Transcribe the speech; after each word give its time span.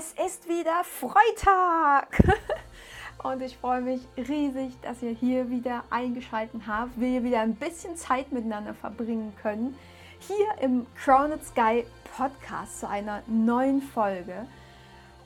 es 0.00 0.12
ist 0.26 0.48
wieder 0.48 0.82
Freitag. 0.82 2.38
Und 3.22 3.42
ich 3.42 3.58
freue 3.58 3.82
mich 3.82 4.00
riesig, 4.16 4.72
dass 4.80 5.02
ihr 5.02 5.10
hier 5.10 5.50
wieder 5.50 5.84
eingeschaltet 5.90 6.62
habt, 6.66 6.98
wir 6.98 7.22
wieder 7.22 7.40
ein 7.40 7.54
bisschen 7.54 7.98
Zeit 7.98 8.32
miteinander 8.32 8.72
verbringen 8.72 9.34
können. 9.42 9.76
Hier 10.20 10.46
im 10.62 10.86
Crowned 10.94 11.44
Sky 11.44 11.84
Podcast 12.16 12.80
zu 12.80 12.88
einer 12.88 13.22
neuen 13.26 13.82
Folge. 13.82 14.46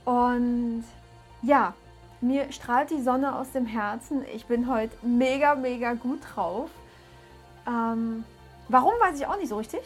Und 0.04 0.82
ja, 1.43 1.75
mir 2.20 2.50
strahlt 2.50 2.90
die 2.90 3.00
Sonne 3.00 3.36
aus 3.36 3.53
dem 3.53 3.67
Herzen. 3.67 4.25
Ich 4.34 4.46
bin 4.46 4.68
heute 4.68 4.96
mega, 5.06 5.54
mega 5.54 5.93
gut 5.93 6.18
drauf. 6.34 6.68
Ähm, 7.68 8.25
warum 8.68 8.95
weiß 9.00 9.20
ich 9.20 9.26
auch 9.29 9.36
nicht 9.36 9.50
so 9.50 9.56
richtig. 9.56 9.82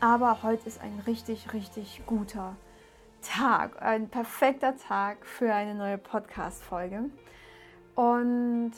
Aber 0.00 0.42
heute 0.42 0.66
ist 0.66 0.80
ein 0.80 1.02
richtig, 1.06 1.52
richtig 1.52 2.00
guter 2.06 2.56
Tag, 3.24 3.80
ein 3.82 4.08
perfekter 4.08 4.76
Tag 4.76 5.24
für 5.24 5.52
eine 5.52 5.74
neue 5.74 5.98
Podcast-Folge. 5.98 7.10
Und 7.94 8.72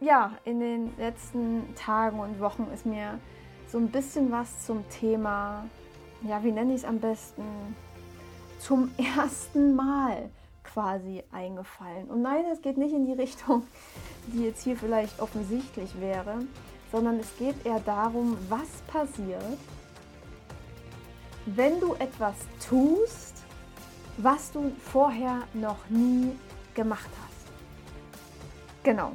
ja, 0.00 0.32
in 0.44 0.60
den 0.60 0.96
letzten 0.98 1.74
Tagen 1.76 2.18
und 2.18 2.40
Wochen 2.40 2.66
ist 2.74 2.84
mir 2.84 3.20
so 3.68 3.78
ein 3.78 3.88
bisschen 3.88 4.32
was 4.32 4.66
zum 4.66 4.88
Thema, 4.90 5.64
ja, 6.22 6.42
wie 6.42 6.52
nenne 6.52 6.74
ich 6.74 6.80
es 6.80 6.84
am 6.84 6.98
besten, 6.98 7.44
zum 8.58 8.90
ersten 9.16 9.76
Mal 9.76 10.30
quasi 10.64 11.22
eingefallen. 11.30 12.08
Und 12.08 12.22
nein, 12.22 12.44
es 12.52 12.60
geht 12.60 12.76
nicht 12.76 12.92
in 12.92 13.06
die 13.06 13.12
Richtung, 13.12 13.62
die 14.26 14.44
jetzt 14.44 14.64
hier 14.64 14.76
vielleicht 14.76 15.20
offensichtlich 15.20 16.00
wäre, 16.00 16.40
sondern 16.90 17.20
es 17.20 17.36
geht 17.36 17.64
eher 17.64 17.80
darum, 17.80 18.36
was 18.48 18.68
passiert, 18.88 19.58
wenn 21.56 21.80
du 21.80 21.94
etwas 21.94 22.34
tust, 22.68 23.37
was 24.18 24.52
du 24.52 24.72
vorher 24.92 25.42
noch 25.54 25.88
nie 25.88 26.32
gemacht 26.74 27.08
hast. 27.22 27.46
Genau. 28.82 29.12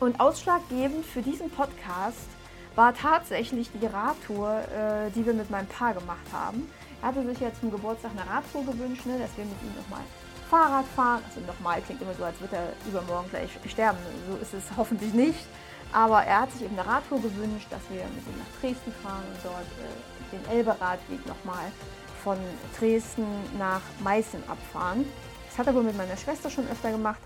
Und 0.00 0.20
ausschlaggebend 0.20 1.04
für 1.04 1.22
diesen 1.22 1.50
Podcast 1.50 2.28
war 2.76 2.94
tatsächlich 2.94 3.68
die 3.72 3.86
Radtour, 3.86 4.60
äh, 4.60 5.10
die 5.10 5.26
wir 5.26 5.34
mit 5.34 5.50
meinem 5.50 5.66
Paar 5.66 5.92
gemacht 5.94 6.26
haben. 6.32 6.70
Er 7.02 7.08
hatte 7.08 7.26
sich 7.26 7.40
ja 7.40 7.50
zum 7.60 7.72
Geburtstag 7.72 8.12
eine 8.12 8.28
Radtour 8.30 8.64
gewünscht, 8.64 9.06
ne, 9.06 9.18
dass 9.18 9.36
wir 9.36 9.44
mit 9.44 9.60
ihm 9.62 9.74
nochmal 9.76 10.02
Fahrrad 10.48 10.86
fahren. 10.94 11.22
Also 11.28 11.40
nochmal 11.40 11.82
klingt 11.82 12.00
immer 12.00 12.14
so, 12.14 12.24
als 12.24 12.40
würde 12.40 12.56
er 12.56 12.72
übermorgen 12.88 13.28
gleich 13.30 13.50
sterben. 13.68 13.98
So 14.30 14.36
ist 14.36 14.54
es 14.54 14.76
hoffentlich 14.76 15.12
nicht. 15.12 15.46
Aber 15.92 16.22
er 16.22 16.42
hat 16.42 16.52
sich 16.52 16.62
eben 16.62 16.78
eine 16.78 16.86
Radtour 16.86 17.20
gewünscht, 17.20 17.66
dass 17.70 17.80
wir 17.90 18.04
mit 18.04 18.26
ihm 18.26 18.38
nach 18.38 18.60
Dresden 18.60 18.92
fahren 19.02 19.24
und 19.32 19.40
dort 19.42 19.66
äh, 19.80 20.36
den 20.36 20.58
Elbe-Radweg 20.58 21.26
nochmal 21.26 21.72
von 22.22 22.38
Dresden 22.78 23.26
nach 23.58 23.82
Meißen 24.02 24.48
abfahren. 24.48 25.04
Das 25.48 25.58
hat 25.58 25.66
er 25.66 25.74
wohl 25.74 25.82
mit 25.82 25.96
meiner 25.96 26.16
Schwester 26.16 26.50
schon 26.50 26.68
öfter 26.68 26.90
gemacht. 26.90 27.20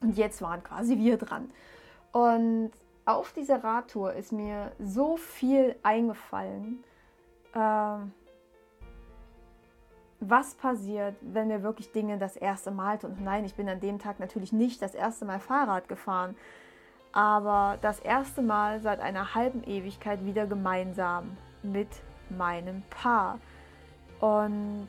Und 0.00 0.16
jetzt 0.16 0.42
waren 0.42 0.62
quasi 0.62 0.96
wir 0.98 1.16
dran. 1.16 1.50
Und 2.12 2.72
auf 3.04 3.32
dieser 3.32 3.64
Radtour 3.64 4.12
ist 4.12 4.32
mir 4.32 4.72
so 4.78 5.16
viel 5.16 5.76
eingefallen, 5.82 6.84
äh, 7.54 7.96
was 10.20 10.54
passiert, 10.54 11.16
wenn 11.20 11.48
wir 11.48 11.64
wirklich 11.64 11.90
Dinge 11.90 12.16
das 12.16 12.36
erste 12.36 12.70
Mal 12.70 12.98
tun. 12.98 13.16
Nein, 13.20 13.44
ich 13.44 13.54
bin 13.54 13.68
an 13.68 13.80
dem 13.80 13.98
Tag 13.98 14.20
natürlich 14.20 14.52
nicht 14.52 14.80
das 14.80 14.94
erste 14.94 15.24
Mal 15.24 15.40
Fahrrad 15.40 15.88
gefahren, 15.88 16.36
aber 17.12 17.76
das 17.82 17.98
erste 17.98 18.40
Mal 18.40 18.80
seit 18.80 19.00
einer 19.00 19.34
halben 19.34 19.64
Ewigkeit 19.64 20.24
wieder 20.24 20.46
gemeinsam 20.46 21.36
mit 21.62 21.88
meinem 22.30 22.82
Paar. 22.88 23.40
Und 24.22 24.86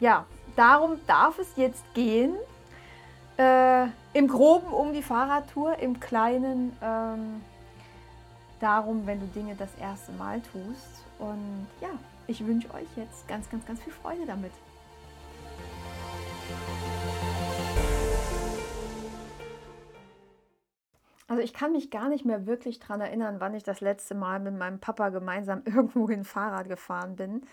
ja, 0.00 0.26
darum 0.56 0.98
darf 1.06 1.38
es 1.38 1.54
jetzt 1.54 1.84
gehen. 1.94 2.34
Äh, 3.38 3.86
Im 4.14 4.26
Groben 4.26 4.72
um 4.72 4.92
die 4.92 5.02
Fahrradtour, 5.02 5.78
im 5.78 6.00
Kleinen 6.00 6.76
ähm, 6.82 7.40
darum, 8.58 9.06
wenn 9.06 9.20
du 9.20 9.26
Dinge 9.26 9.54
das 9.54 9.72
erste 9.80 10.10
Mal 10.12 10.40
tust. 10.40 11.04
Und 11.20 11.68
ja, 11.80 11.90
ich 12.26 12.44
wünsche 12.44 12.68
euch 12.74 12.88
jetzt 12.96 13.28
ganz, 13.28 13.48
ganz, 13.48 13.64
ganz 13.64 13.80
viel 13.80 13.92
Freude 13.92 14.26
damit. 14.26 14.50
Also 21.28 21.42
ich 21.42 21.54
kann 21.54 21.70
mich 21.70 21.92
gar 21.92 22.08
nicht 22.08 22.24
mehr 22.24 22.46
wirklich 22.46 22.80
daran 22.80 23.00
erinnern, 23.00 23.36
wann 23.38 23.54
ich 23.54 23.62
das 23.62 23.80
letzte 23.80 24.16
Mal 24.16 24.40
mit 24.40 24.58
meinem 24.58 24.80
Papa 24.80 25.10
gemeinsam 25.10 25.62
irgendwo 25.64 26.08
in 26.08 26.24
Fahrrad 26.24 26.68
gefahren 26.68 27.14
bin. 27.14 27.46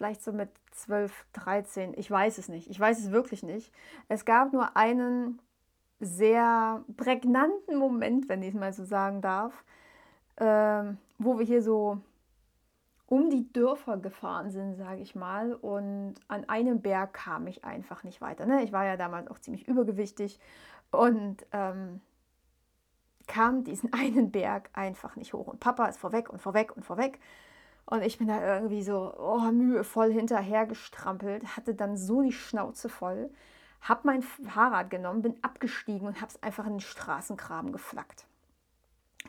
Vielleicht 0.00 0.22
so 0.22 0.32
mit 0.32 0.48
12, 0.70 1.26
13. 1.34 1.92
Ich 1.94 2.10
weiß 2.10 2.38
es 2.38 2.48
nicht. 2.48 2.70
Ich 2.70 2.80
weiß 2.80 2.98
es 3.00 3.10
wirklich 3.10 3.42
nicht. 3.42 3.70
Es 4.08 4.24
gab 4.24 4.50
nur 4.54 4.74
einen 4.74 5.42
sehr 5.98 6.82
prägnanten 6.96 7.76
Moment, 7.76 8.26
wenn 8.30 8.40
ich 8.40 8.54
es 8.54 8.58
mal 8.58 8.72
so 8.72 8.82
sagen 8.86 9.20
darf, 9.20 9.52
äh, 10.36 10.84
wo 11.18 11.38
wir 11.38 11.44
hier 11.44 11.60
so 11.60 11.98
um 13.04 13.28
die 13.28 13.52
Dörfer 13.52 13.98
gefahren 13.98 14.48
sind, 14.48 14.76
sage 14.76 15.02
ich 15.02 15.14
mal. 15.14 15.52
Und 15.52 16.14
an 16.28 16.48
einem 16.48 16.80
Berg 16.80 17.12
kam 17.12 17.46
ich 17.46 17.62
einfach 17.66 18.02
nicht 18.02 18.22
weiter. 18.22 18.46
Ne? 18.46 18.62
Ich 18.62 18.72
war 18.72 18.86
ja 18.86 18.96
damals 18.96 19.28
auch 19.28 19.38
ziemlich 19.38 19.68
übergewichtig 19.68 20.40
und 20.92 21.44
ähm, 21.52 22.00
kam 23.26 23.64
diesen 23.64 23.92
einen 23.92 24.30
Berg 24.30 24.70
einfach 24.72 25.16
nicht 25.16 25.34
hoch. 25.34 25.48
Und 25.48 25.60
Papa 25.60 25.84
ist 25.88 25.98
vorweg 25.98 26.30
und 26.30 26.40
vorweg 26.40 26.74
und 26.74 26.86
vorweg. 26.86 27.20
Und 27.86 28.02
ich 28.02 28.18
bin 28.18 28.28
da 28.28 28.56
irgendwie 28.56 28.82
so 28.82 29.14
oh, 29.18 29.50
mühevoll 29.50 30.12
hinterher 30.12 30.66
gestrampelt, 30.66 31.56
hatte 31.56 31.74
dann 31.74 31.96
so 31.96 32.22
die 32.22 32.32
Schnauze 32.32 32.88
voll, 32.88 33.30
habe 33.80 34.00
mein 34.04 34.22
Fahrrad 34.22 34.90
genommen, 34.90 35.22
bin 35.22 35.36
abgestiegen 35.42 36.06
und 36.06 36.20
habe 36.20 36.30
es 36.30 36.42
einfach 36.42 36.66
in 36.66 36.74
den 36.74 36.80
Straßengraben 36.80 37.72
geflackt. 37.72 38.26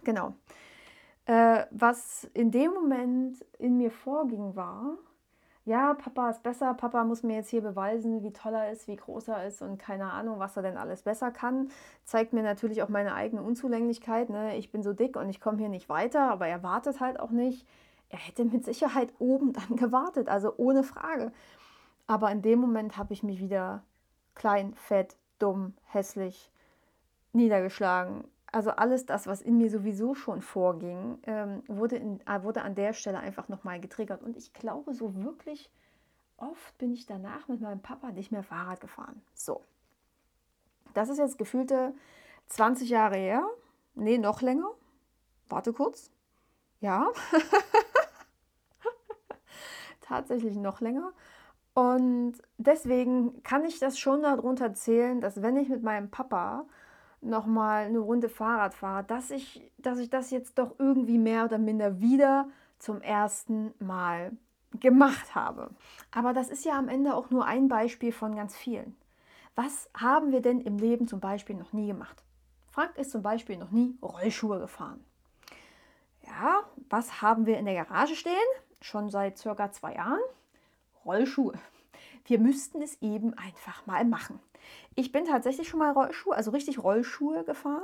Genau. 0.03 0.35
Äh, 1.25 1.65
was 1.71 2.29
in 2.33 2.51
dem 2.51 2.73
Moment 2.73 3.45
in 3.57 3.77
mir 3.77 3.91
vorging, 3.91 4.55
war, 4.55 4.97
ja, 5.63 5.93
Papa 5.93 6.31
ist 6.31 6.41
besser, 6.41 6.73
Papa 6.73 7.03
muss 7.03 7.21
mir 7.21 7.35
jetzt 7.35 7.49
hier 7.49 7.61
beweisen, 7.61 8.23
wie 8.23 8.33
toll 8.33 8.53
er 8.55 8.71
ist, 8.71 8.87
wie 8.87 8.95
groß 8.95 9.27
er 9.27 9.45
ist 9.45 9.61
und 9.61 9.77
keine 9.77 10.11
Ahnung, 10.11 10.39
was 10.39 10.57
er 10.57 10.63
denn 10.63 10.75
alles 10.75 11.03
besser 11.03 11.29
kann. 11.29 11.69
Zeigt 12.03 12.33
mir 12.33 12.41
natürlich 12.41 12.81
auch 12.81 12.89
meine 12.89 13.13
eigene 13.13 13.43
Unzulänglichkeit. 13.43 14.31
Ne? 14.31 14.57
Ich 14.57 14.71
bin 14.71 14.81
so 14.81 14.93
dick 14.93 15.15
und 15.17 15.29
ich 15.29 15.39
komme 15.39 15.59
hier 15.59 15.69
nicht 15.69 15.87
weiter, 15.87 16.31
aber 16.31 16.47
er 16.47 16.63
wartet 16.63 16.99
halt 16.99 17.19
auch 17.19 17.29
nicht. 17.29 17.67
Er 18.11 18.19
hätte 18.19 18.45
mit 18.45 18.65
Sicherheit 18.65 19.13
oben 19.19 19.53
dann 19.53 19.75
gewartet, 19.75 20.29
also 20.29 20.53
ohne 20.57 20.83
Frage. 20.83 21.31
Aber 22.07 22.31
in 22.31 22.41
dem 22.41 22.59
Moment 22.59 22.97
habe 22.97 23.13
ich 23.13 23.23
mich 23.23 23.39
wieder 23.39 23.83
klein, 24.35 24.73
fett, 24.75 25.15
dumm, 25.39 25.73
hässlich 25.85 26.51
niedergeschlagen 27.33 28.25
also 28.51 28.71
alles 28.71 29.05
das, 29.05 29.27
was 29.27 29.41
in 29.41 29.57
mir 29.57 29.69
sowieso 29.69 30.13
schon 30.13 30.41
vorging, 30.41 31.19
ähm, 31.23 31.63
wurde, 31.67 31.95
in, 31.95 32.19
äh, 32.27 32.43
wurde 32.43 32.63
an 32.63 32.75
der 32.75 32.93
Stelle 32.93 33.19
einfach 33.19 33.47
nochmal 33.47 33.79
getriggert. 33.79 34.21
Und 34.21 34.35
ich 34.35 34.53
glaube, 34.53 34.93
so 34.93 35.15
wirklich 35.23 35.71
oft 36.37 36.77
bin 36.77 36.91
ich 36.91 37.05
danach 37.05 37.47
mit 37.47 37.61
meinem 37.61 37.81
Papa 37.81 38.11
nicht 38.11 38.31
mehr 38.31 38.43
Fahrrad 38.43 38.81
gefahren. 38.81 39.21
So. 39.33 39.61
Das 40.93 41.09
ist 41.09 41.17
jetzt 41.17 41.37
gefühlte 41.37 41.93
20 42.47 42.89
Jahre 42.89 43.15
her. 43.15 43.47
Nee, 43.95 44.17
noch 44.17 44.41
länger. 44.41 44.69
Warte 45.47 45.71
kurz. 45.71 46.11
Ja. 46.81 47.09
Tatsächlich 50.11 50.57
noch 50.57 50.81
länger. 50.81 51.13
Und 51.73 52.33
deswegen 52.57 53.41
kann 53.43 53.63
ich 53.63 53.79
das 53.79 53.97
schon 53.97 54.23
darunter 54.23 54.73
zählen, 54.73 55.21
dass 55.21 55.41
wenn 55.41 55.55
ich 55.55 55.69
mit 55.69 55.83
meinem 55.83 56.11
Papa 56.11 56.65
nochmal 57.21 57.85
eine 57.85 57.99
Runde 57.99 58.27
Fahrrad 58.27 58.73
fahre, 58.73 59.05
dass 59.05 59.31
ich, 59.31 59.71
dass 59.77 59.99
ich 59.99 60.09
das 60.09 60.29
jetzt 60.29 60.59
doch 60.59 60.75
irgendwie 60.79 61.17
mehr 61.17 61.45
oder 61.45 61.57
minder 61.59 62.01
wieder 62.01 62.49
zum 62.77 63.01
ersten 63.01 63.73
Mal 63.79 64.33
gemacht 64.81 65.33
habe. 65.33 65.69
Aber 66.11 66.33
das 66.33 66.49
ist 66.49 66.65
ja 66.65 66.77
am 66.77 66.89
Ende 66.89 67.15
auch 67.15 67.29
nur 67.29 67.45
ein 67.45 67.69
Beispiel 67.69 68.11
von 68.11 68.35
ganz 68.35 68.57
vielen. 68.57 68.97
Was 69.55 69.89
haben 69.95 70.33
wir 70.33 70.41
denn 70.41 70.59
im 70.59 70.77
Leben 70.77 71.07
zum 71.07 71.21
Beispiel 71.21 71.55
noch 71.55 71.71
nie 71.71 71.87
gemacht? 71.87 72.21
Frank 72.69 72.97
ist 72.97 73.11
zum 73.11 73.21
Beispiel 73.21 73.55
noch 73.55 73.71
nie 73.71 73.97
Rollschuhe 74.01 74.59
gefahren. 74.59 75.05
Ja, 76.27 76.63
was 76.89 77.21
haben 77.21 77.45
wir 77.45 77.57
in 77.57 77.65
der 77.65 77.85
Garage 77.85 78.15
stehen? 78.15 78.35
Schon 78.81 79.09
seit 79.09 79.37
circa 79.37 79.71
zwei 79.71 79.93
Jahren? 79.93 80.19
Rollschuhe. 81.05 81.53
Wir 82.25 82.39
müssten 82.39 82.81
es 82.81 83.01
eben 83.01 83.33
einfach 83.35 83.85
mal 83.85 84.05
machen. 84.05 84.39
Ich 84.95 85.11
bin 85.11 85.25
tatsächlich 85.25 85.67
schon 85.67 85.79
mal 85.79 85.91
Rollschuhe, 85.91 86.35
also 86.35 86.51
richtig 86.51 86.83
Rollschuhe 86.83 87.43
gefahren. 87.43 87.83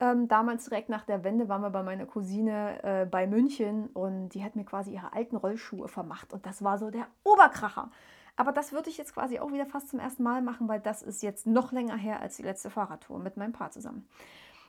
Ähm, 0.00 0.28
damals 0.28 0.64
direkt 0.64 0.88
nach 0.88 1.04
der 1.04 1.24
Wende 1.24 1.48
waren 1.48 1.62
wir 1.62 1.70
bei 1.70 1.82
meiner 1.82 2.06
Cousine 2.06 2.82
äh, 2.84 3.06
bei 3.06 3.26
München 3.26 3.88
und 3.88 4.28
die 4.30 4.44
hat 4.44 4.54
mir 4.54 4.64
quasi 4.64 4.92
ihre 4.92 5.12
alten 5.12 5.36
Rollschuhe 5.36 5.88
vermacht 5.88 6.32
und 6.32 6.46
das 6.46 6.62
war 6.62 6.78
so 6.78 6.90
der 6.90 7.08
Oberkracher. 7.24 7.90
Aber 8.36 8.52
das 8.52 8.72
würde 8.72 8.90
ich 8.90 8.98
jetzt 8.98 9.14
quasi 9.14 9.40
auch 9.40 9.50
wieder 9.50 9.66
fast 9.66 9.88
zum 9.88 9.98
ersten 9.98 10.22
Mal 10.22 10.40
machen, 10.40 10.68
weil 10.68 10.78
das 10.78 11.02
ist 11.02 11.24
jetzt 11.24 11.48
noch 11.48 11.72
länger 11.72 11.96
her 11.96 12.20
als 12.20 12.36
die 12.36 12.44
letzte 12.44 12.70
Fahrradtour 12.70 13.18
mit 13.18 13.36
meinem 13.36 13.52
Paar 13.52 13.72
zusammen. 13.72 14.06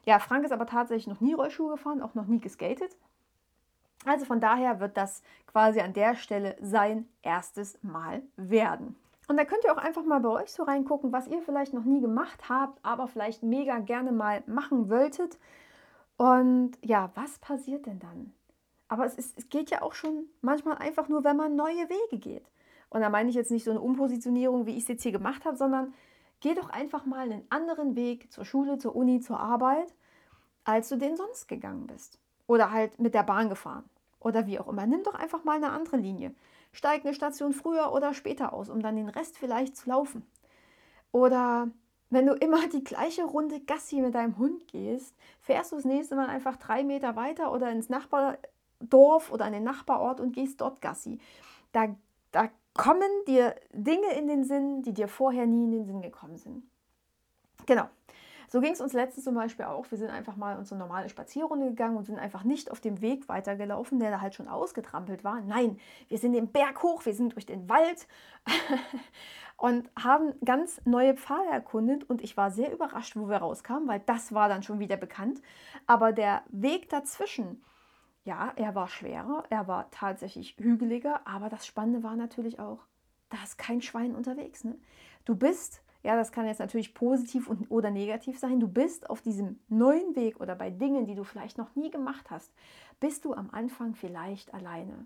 Ja, 0.05 0.17
Frank 0.17 0.43
ist 0.45 0.51
aber 0.51 0.65
tatsächlich 0.65 1.05
noch 1.05 1.21
nie 1.21 1.33
Rollschuhe 1.33 1.73
gefahren, 1.73 2.01
auch 2.01 2.15
noch 2.15 2.25
nie 2.25 2.39
geskatet. 2.39 2.97
Also 4.05 4.25
von 4.25 4.39
daher 4.39 4.79
wird 4.79 4.97
das 4.97 5.23
quasi 5.47 5.81
an 5.81 5.93
der 5.93 6.15
Stelle 6.15 6.55
sein 6.61 7.07
erstes 7.21 7.77
Mal 7.83 8.21
werden. 8.37 8.95
Und 9.27 9.37
da 9.37 9.45
könnt 9.45 9.63
ihr 9.63 9.71
auch 9.71 9.77
einfach 9.77 10.03
mal 10.03 10.19
bei 10.19 10.29
euch 10.29 10.51
so 10.51 10.63
reingucken, 10.63 11.11
was 11.11 11.27
ihr 11.27 11.41
vielleicht 11.41 11.73
noch 11.73 11.83
nie 11.83 12.01
gemacht 12.01 12.49
habt, 12.49 12.83
aber 12.83 13.07
vielleicht 13.07 13.43
mega 13.43 13.77
gerne 13.79 14.11
mal 14.11 14.41
machen 14.47 14.89
wolltet. 14.89 15.37
Und 16.17 16.71
ja, 16.83 17.11
was 17.13 17.37
passiert 17.39 17.85
denn 17.85 17.99
dann? 17.99 18.33
Aber 18.87 19.05
es, 19.05 19.13
ist, 19.15 19.37
es 19.37 19.49
geht 19.49 19.69
ja 19.69 19.83
auch 19.83 19.93
schon 19.93 20.25
manchmal 20.41 20.77
einfach 20.77 21.09
nur, 21.09 21.23
wenn 21.23 21.37
man 21.37 21.55
neue 21.55 21.87
Wege 21.89 22.17
geht. 22.17 22.49
Und 22.89 23.01
da 23.01 23.09
meine 23.09 23.29
ich 23.29 23.35
jetzt 23.35 23.51
nicht 23.51 23.63
so 23.63 23.71
eine 23.71 23.81
Umpositionierung, 23.81 24.65
wie 24.65 24.75
ich 24.75 24.83
es 24.83 24.87
jetzt 24.87 25.03
hier 25.03 25.11
gemacht 25.11 25.45
habe, 25.45 25.57
sondern 25.57 25.93
geh 26.39 26.55
doch 26.55 26.69
einfach 26.69 27.05
mal 27.05 27.31
einen 27.31 27.45
anderen 27.49 27.95
Weg 27.95 28.31
zur 28.31 28.45
Schule, 28.45 28.79
zur 28.79 28.95
Uni, 28.95 29.21
zur 29.21 29.39
Arbeit, 29.39 29.93
als 30.63 30.89
du 30.89 30.97
den 30.97 31.15
sonst 31.15 31.47
gegangen 31.47 31.85
bist. 31.85 32.17
Oder 32.49 32.71
halt 32.71 32.99
mit 32.99 33.13
der 33.13 33.21
Bahn 33.21 33.47
gefahren. 33.47 33.87
Oder 34.19 34.47
wie 34.47 34.59
auch 34.59 34.67
immer. 34.67 34.87
Nimm 34.87 35.03
doch 35.03 35.13
einfach 35.13 35.43
mal 35.43 35.57
eine 35.57 35.69
andere 35.69 35.97
Linie. 35.97 36.33
Steig 36.71 37.05
eine 37.05 37.13
Station 37.13 37.53
früher 37.53 37.93
oder 37.93 38.15
später 38.15 38.53
aus, 38.53 38.69
um 38.69 38.81
dann 38.81 38.95
den 38.95 39.07
Rest 39.07 39.37
vielleicht 39.37 39.77
zu 39.77 39.87
laufen. 39.87 40.25
Oder 41.11 41.69
wenn 42.09 42.25
du 42.25 42.33
immer 42.33 42.67
die 42.67 42.83
gleiche 42.83 43.23
Runde 43.23 43.59
Gassi 43.59 44.01
mit 44.01 44.15
deinem 44.15 44.39
Hund 44.39 44.67
gehst, 44.67 45.13
fährst 45.41 45.71
du 45.71 45.75
das 45.75 45.85
nächste 45.85 46.15
Mal 46.15 46.25
einfach 46.25 46.55
drei 46.55 46.83
Meter 46.83 47.15
weiter 47.15 47.53
oder 47.53 47.69
ins 47.69 47.87
Nachbardorf 47.87 49.31
oder 49.31 49.45
an 49.45 49.53
den 49.53 49.63
Nachbarort 49.63 50.19
und 50.19 50.31
gehst 50.31 50.59
dort 50.59 50.81
Gassi. 50.81 51.19
Da, 51.71 51.95
da 52.31 52.49
kommen 52.73 53.11
dir 53.27 53.53
Dinge 53.73 54.11
in 54.17 54.27
den 54.27 54.43
Sinn, 54.43 54.81
die 54.81 54.93
dir 54.95 55.07
vorher 55.07 55.45
nie 55.45 55.65
in 55.65 55.71
den 55.71 55.85
Sinn 55.85 56.01
gekommen 56.01 56.37
sind. 56.37 56.63
Genau. 57.67 57.89
So 58.49 58.61
ging 58.61 58.73
es 58.73 58.81
uns 58.81 58.93
letztens 58.93 59.25
zum 59.25 59.35
Beispiel 59.35 59.65
auch. 59.65 59.85
Wir 59.91 59.99
sind 59.99 60.09
einfach 60.09 60.35
mal 60.35 60.57
unsere 60.57 60.79
normale 60.79 61.07
Spazierrunde 61.07 61.67
gegangen 61.67 61.95
und 61.95 62.05
sind 62.05 62.17
einfach 62.17 62.43
nicht 62.43 62.71
auf 62.71 62.81
dem 62.81 62.99
Weg 62.99 63.29
weitergelaufen, 63.29 63.99
der 63.99 64.09
da 64.09 64.21
halt 64.21 64.33
schon 64.33 64.47
ausgetrampelt 64.47 65.23
war. 65.23 65.39
Nein, 65.41 65.79
wir 66.07 66.17
sind 66.17 66.33
den 66.33 66.51
Berg 66.51 66.81
hoch, 66.81 67.05
wir 67.05 67.13
sind 67.13 67.35
durch 67.35 67.45
den 67.45 67.69
Wald 67.69 68.07
und 69.57 69.87
haben 70.01 70.33
ganz 70.43 70.81
neue 70.83 71.15
Pfade 71.15 71.47
erkundet. 71.51 72.09
Und 72.09 72.23
ich 72.23 72.37
war 72.37 72.49
sehr 72.49 72.73
überrascht, 72.73 73.15
wo 73.15 73.29
wir 73.29 73.37
rauskamen, 73.37 73.87
weil 73.87 74.01
das 74.07 74.33
war 74.33 74.49
dann 74.49 74.63
schon 74.63 74.79
wieder 74.79 74.97
bekannt. 74.97 75.43
Aber 75.85 76.11
der 76.11 76.41
Weg 76.49 76.89
dazwischen, 76.89 77.63
ja, 78.23 78.51
er 78.55 78.73
war 78.73 78.87
schwerer, 78.87 79.43
er 79.51 79.67
war 79.67 79.91
tatsächlich 79.91 80.55
hügeliger, 80.57 81.21
aber 81.25 81.49
das 81.49 81.67
Spannende 81.67 82.01
war 82.01 82.15
natürlich 82.15 82.59
auch, 82.59 82.79
da 83.29 83.37
ist 83.43 83.59
kein 83.59 83.83
Schwein 83.83 84.15
unterwegs. 84.15 84.63
Ne? 84.63 84.75
Du 85.23 85.35
bist 85.35 85.83
ja, 86.03 86.15
das 86.15 86.31
kann 86.31 86.47
jetzt 86.47 86.59
natürlich 86.59 86.93
positiv 86.93 87.49
und, 87.49 87.69
oder 87.69 87.91
negativ 87.91 88.39
sein. 88.39 88.59
Du 88.59 88.67
bist 88.67 89.09
auf 89.09 89.21
diesem 89.21 89.59
neuen 89.67 90.15
Weg 90.15 90.39
oder 90.39 90.55
bei 90.55 90.69
Dingen, 90.69 91.05
die 91.05 91.15
du 91.15 91.23
vielleicht 91.23 91.57
noch 91.57 91.75
nie 91.75 91.91
gemacht 91.91 92.29
hast, 92.29 92.53
bist 92.99 93.25
du 93.25 93.33
am 93.33 93.49
Anfang 93.51 93.95
vielleicht 93.95 94.53
alleine. 94.53 95.05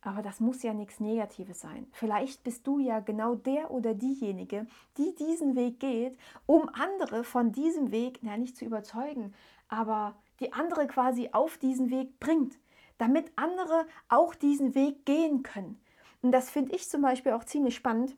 Aber 0.00 0.22
das 0.22 0.38
muss 0.38 0.62
ja 0.62 0.72
nichts 0.72 1.00
Negatives 1.00 1.60
sein. 1.60 1.88
Vielleicht 1.90 2.44
bist 2.44 2.66
du 2.68 2.78
ja 2.78 3.00
genau 3.00 3.34
der 3.34 3.72
oder 3.72 3.94
diejenige, 3.94 4.66
die 4.96 5.14
diesen 5.16 5.56
Weg 5.56 5.80
geht, 5.80 6.16
um 6.46 6.68
andere 6.72 7.24
von 7.24 7.50
diesem 7.50 7.90
Weg, 7.90 8.22
ja 8.22 8.36
nicht 8.36 8.56
zu 8.56 8.64
überzeugen, 8.64 9.34
aber 9.68 10.14
die 10.38 10.52
andere 10.52 10.86
quasi 10.86 11.30
auf 11.32 11.58
diesen 11.58 11.90
Weg 11.90 12.20
bringt, 12.20 12.58
damit 12.96 13.32
andere 13.34 13.86
auch 14.08 14.36
diesen 14.36 14.76
Weg 14.76 15.04
gehen 15.04 15.42
können. 15.42 15.80
Und 16.22 16.30
das 16.30 16.48
finde 16.48 16.76
ich 16.76 16.88
zum 16.88 17.02
Beispiel 17.02 17.32
auch 17.32 17.44
ziemlich 17.44 17.74
spannend 17.74 18.16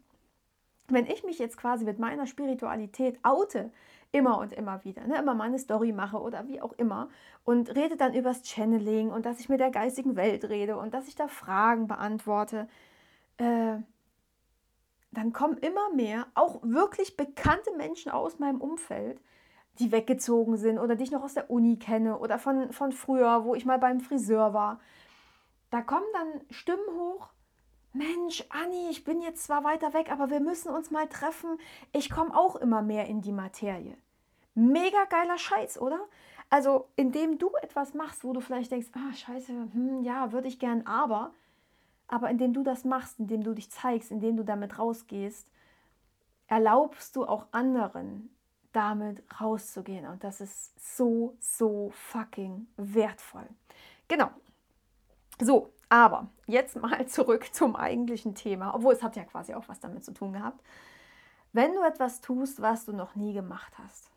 wenn 0.92 1.06
ich 1.06 1.24
mich 1.24 1.38
jetzt 1.38 1.56
quasi 1.56 1.84
mit 1.84 1.98
meiner 1.98 2.26
Spiritualität 2.26 3.18
oute, 3.22 3.70
immer 4.12 4.38
und 4.38 4.52
immer 4.52 4.84
wieder, 4.84 5.06
ne, 5.06 5.18
immer 5.18 5.34
meine 5.34 5.58
Story 5.58 5.92
mache 5.92 6.20
oder 6.20 6.48
wie 6.48 6.60
auch 6.60 6.72
immer 6.72 7.08
und 7.44 7.74
rede 7.74 7.96
dann 7.96 8.14
übers 8.14 8.42
Channeling 8.42 9.10
und 9.10 9.24
dass 9.24 9.40
ich 9.40 9.48
mit 9.48 9.60
der 9.60 9.70
geistigen 9.70 10.16
Welt 10.16 10.48
rede 10.48 10.76
und 10.76 10.94
dass 10.94 11.06
ich 11.06 11.14
da 11.14 11.28
Fragen 11.28 11.86
beantworte, 11.86 12.68
äh, 13.36 13.76
dann 15.12 15.32
kommen 15.32 15.58
immer 15.58 15.92
mehr, 15.94 16.26
auch 16.34 16.60
wirklich 16.62 17.16
bekannte 17.16 17.70
Menschen 17.76 18.12
aus 18.12 18.38
meinem 18.38 18.60
Umfeld, 18.60 19.20
die 19.78 19.92
weggezogen 19.92 20.56
sind 20.56 20.78
oder 20.78 20.94
die 20.96 21.04
ich 21.04 21.10
noch 21.10 21.22
aus 21.22 21.34
der 21.34 21.50
Uni 21.50 21.78
kenne 21.78 22.18
oder 22.18 22.38
von, 22.38 22.72
von 22.72 22.92
früher, 22.92 23.44
wo 23.44 23.54
ich 23.54 23.64
mal 23.64 23.78
beim 23.78 24.00
Friseur 24.00 24.52
war. 24.54 24.80
Da 25.70 25.82
kommen 25.82 26.06
dann 26.12 26.40
Stimmen 26.50 26.86
hoch, 26.96 27.30
Mensch, 27.92 28.44
Anni, 28.50 28.88
ich 28.90 29.02
bin 29.02 29.20
jetzt 29.20 29.42
zwar 29.44 29.64
weiter 29.64 29.92
weg, 29.94 30.12
aber 30.12 30.30
wir 30.30 30.40
müssen 30.40 30.70
uns 30.70 30.90
mal 30.90 31.08
treffen. 31.08 31.58
Ich 31.92 32.08
komme 32.08 32.36
auch 32.36 32.54
immer 32.56 32.82
mehr 32.82 33.06
in 33.06 33.20
die 33.20 33.32
Materie. 33.32 33.96
Mega 34.54 35.04
geiler 35.08 35.38
Scheiß, 35.38 35.80
oder? 35.80 35.98
Also, 36.50 36.88
indem 36.96 37.38
du 37.38 37.50
etwas 37.62 37.94
machst, 37.94 38.22
wo 38.24 38.32
du 38.32 38.40
vielleicht 38.40 38.70
denkst, 38.70 38.88
ah, 38.92 39.12
scheiße, 39.12 39.52
hm, 39.72 40.02
ja, 40.02 40.32
würde 40.32 40.48
ich 40.48 40.58
gern, 40.58 40.86
aber, 40.86 41.32
aber 42.06 42.30
indem 42.30 42.52
du 42.52 42.62
das 42.62 42.84
machst, 42.84 43.18
indem 43.18 43.42
du 43.42 43.54
dich 43.54 43.70
zeigst, 43.70 44.10
indem 44.10 44.36
du 44.36 44.44
damit 44.44 44.78
rausgehst, 44.78 45.50
erlaubst 46.46 47.14
du 47.16 47.24
auch 47.24 47.46
anderen, 47.52 48.30
damit 48.72 49.22
rauszugehen. 49.40 50.06
Und 50.06 50.22
das 50.22 50.40
ist 50.40 50.96
so, 50.96 51.36
so 51.40 51.90
fucking 51.92 52.68
wertvoll. 52.76 53.48
Genau. 54.08 54.30
So, 55.40 55.72
aber 55.90 56.28
jetzt 56.46 56.76
mal 56.76 57.06
zurück 57.08 57.52
zum 57.52 57.76
eigentlichen 57.76 58.34
Thema, 58.34 58.74
obwohl 58.74 58.94
es 58.94 59.02
hat 59.02 59.16
ja 59.16 59.24
quasi 59.24 59.52
auch 59.52 59.68
was 59.68 59.80
damit 59.80 60.04
zu 60.04 60.14
tun 60.14 60.32
gehabt. 60.32 60.62
Wenn 61.52 61.74
du 61.74 61.82
etwas 61.82 62.22
tust, 62.22 62.62
was 62.62 62.86
du 62.86 62.92
noch 62.92 63.16
nie 63.16 63.34
gemacht 63.34 63.74
hast, 63.76 64.10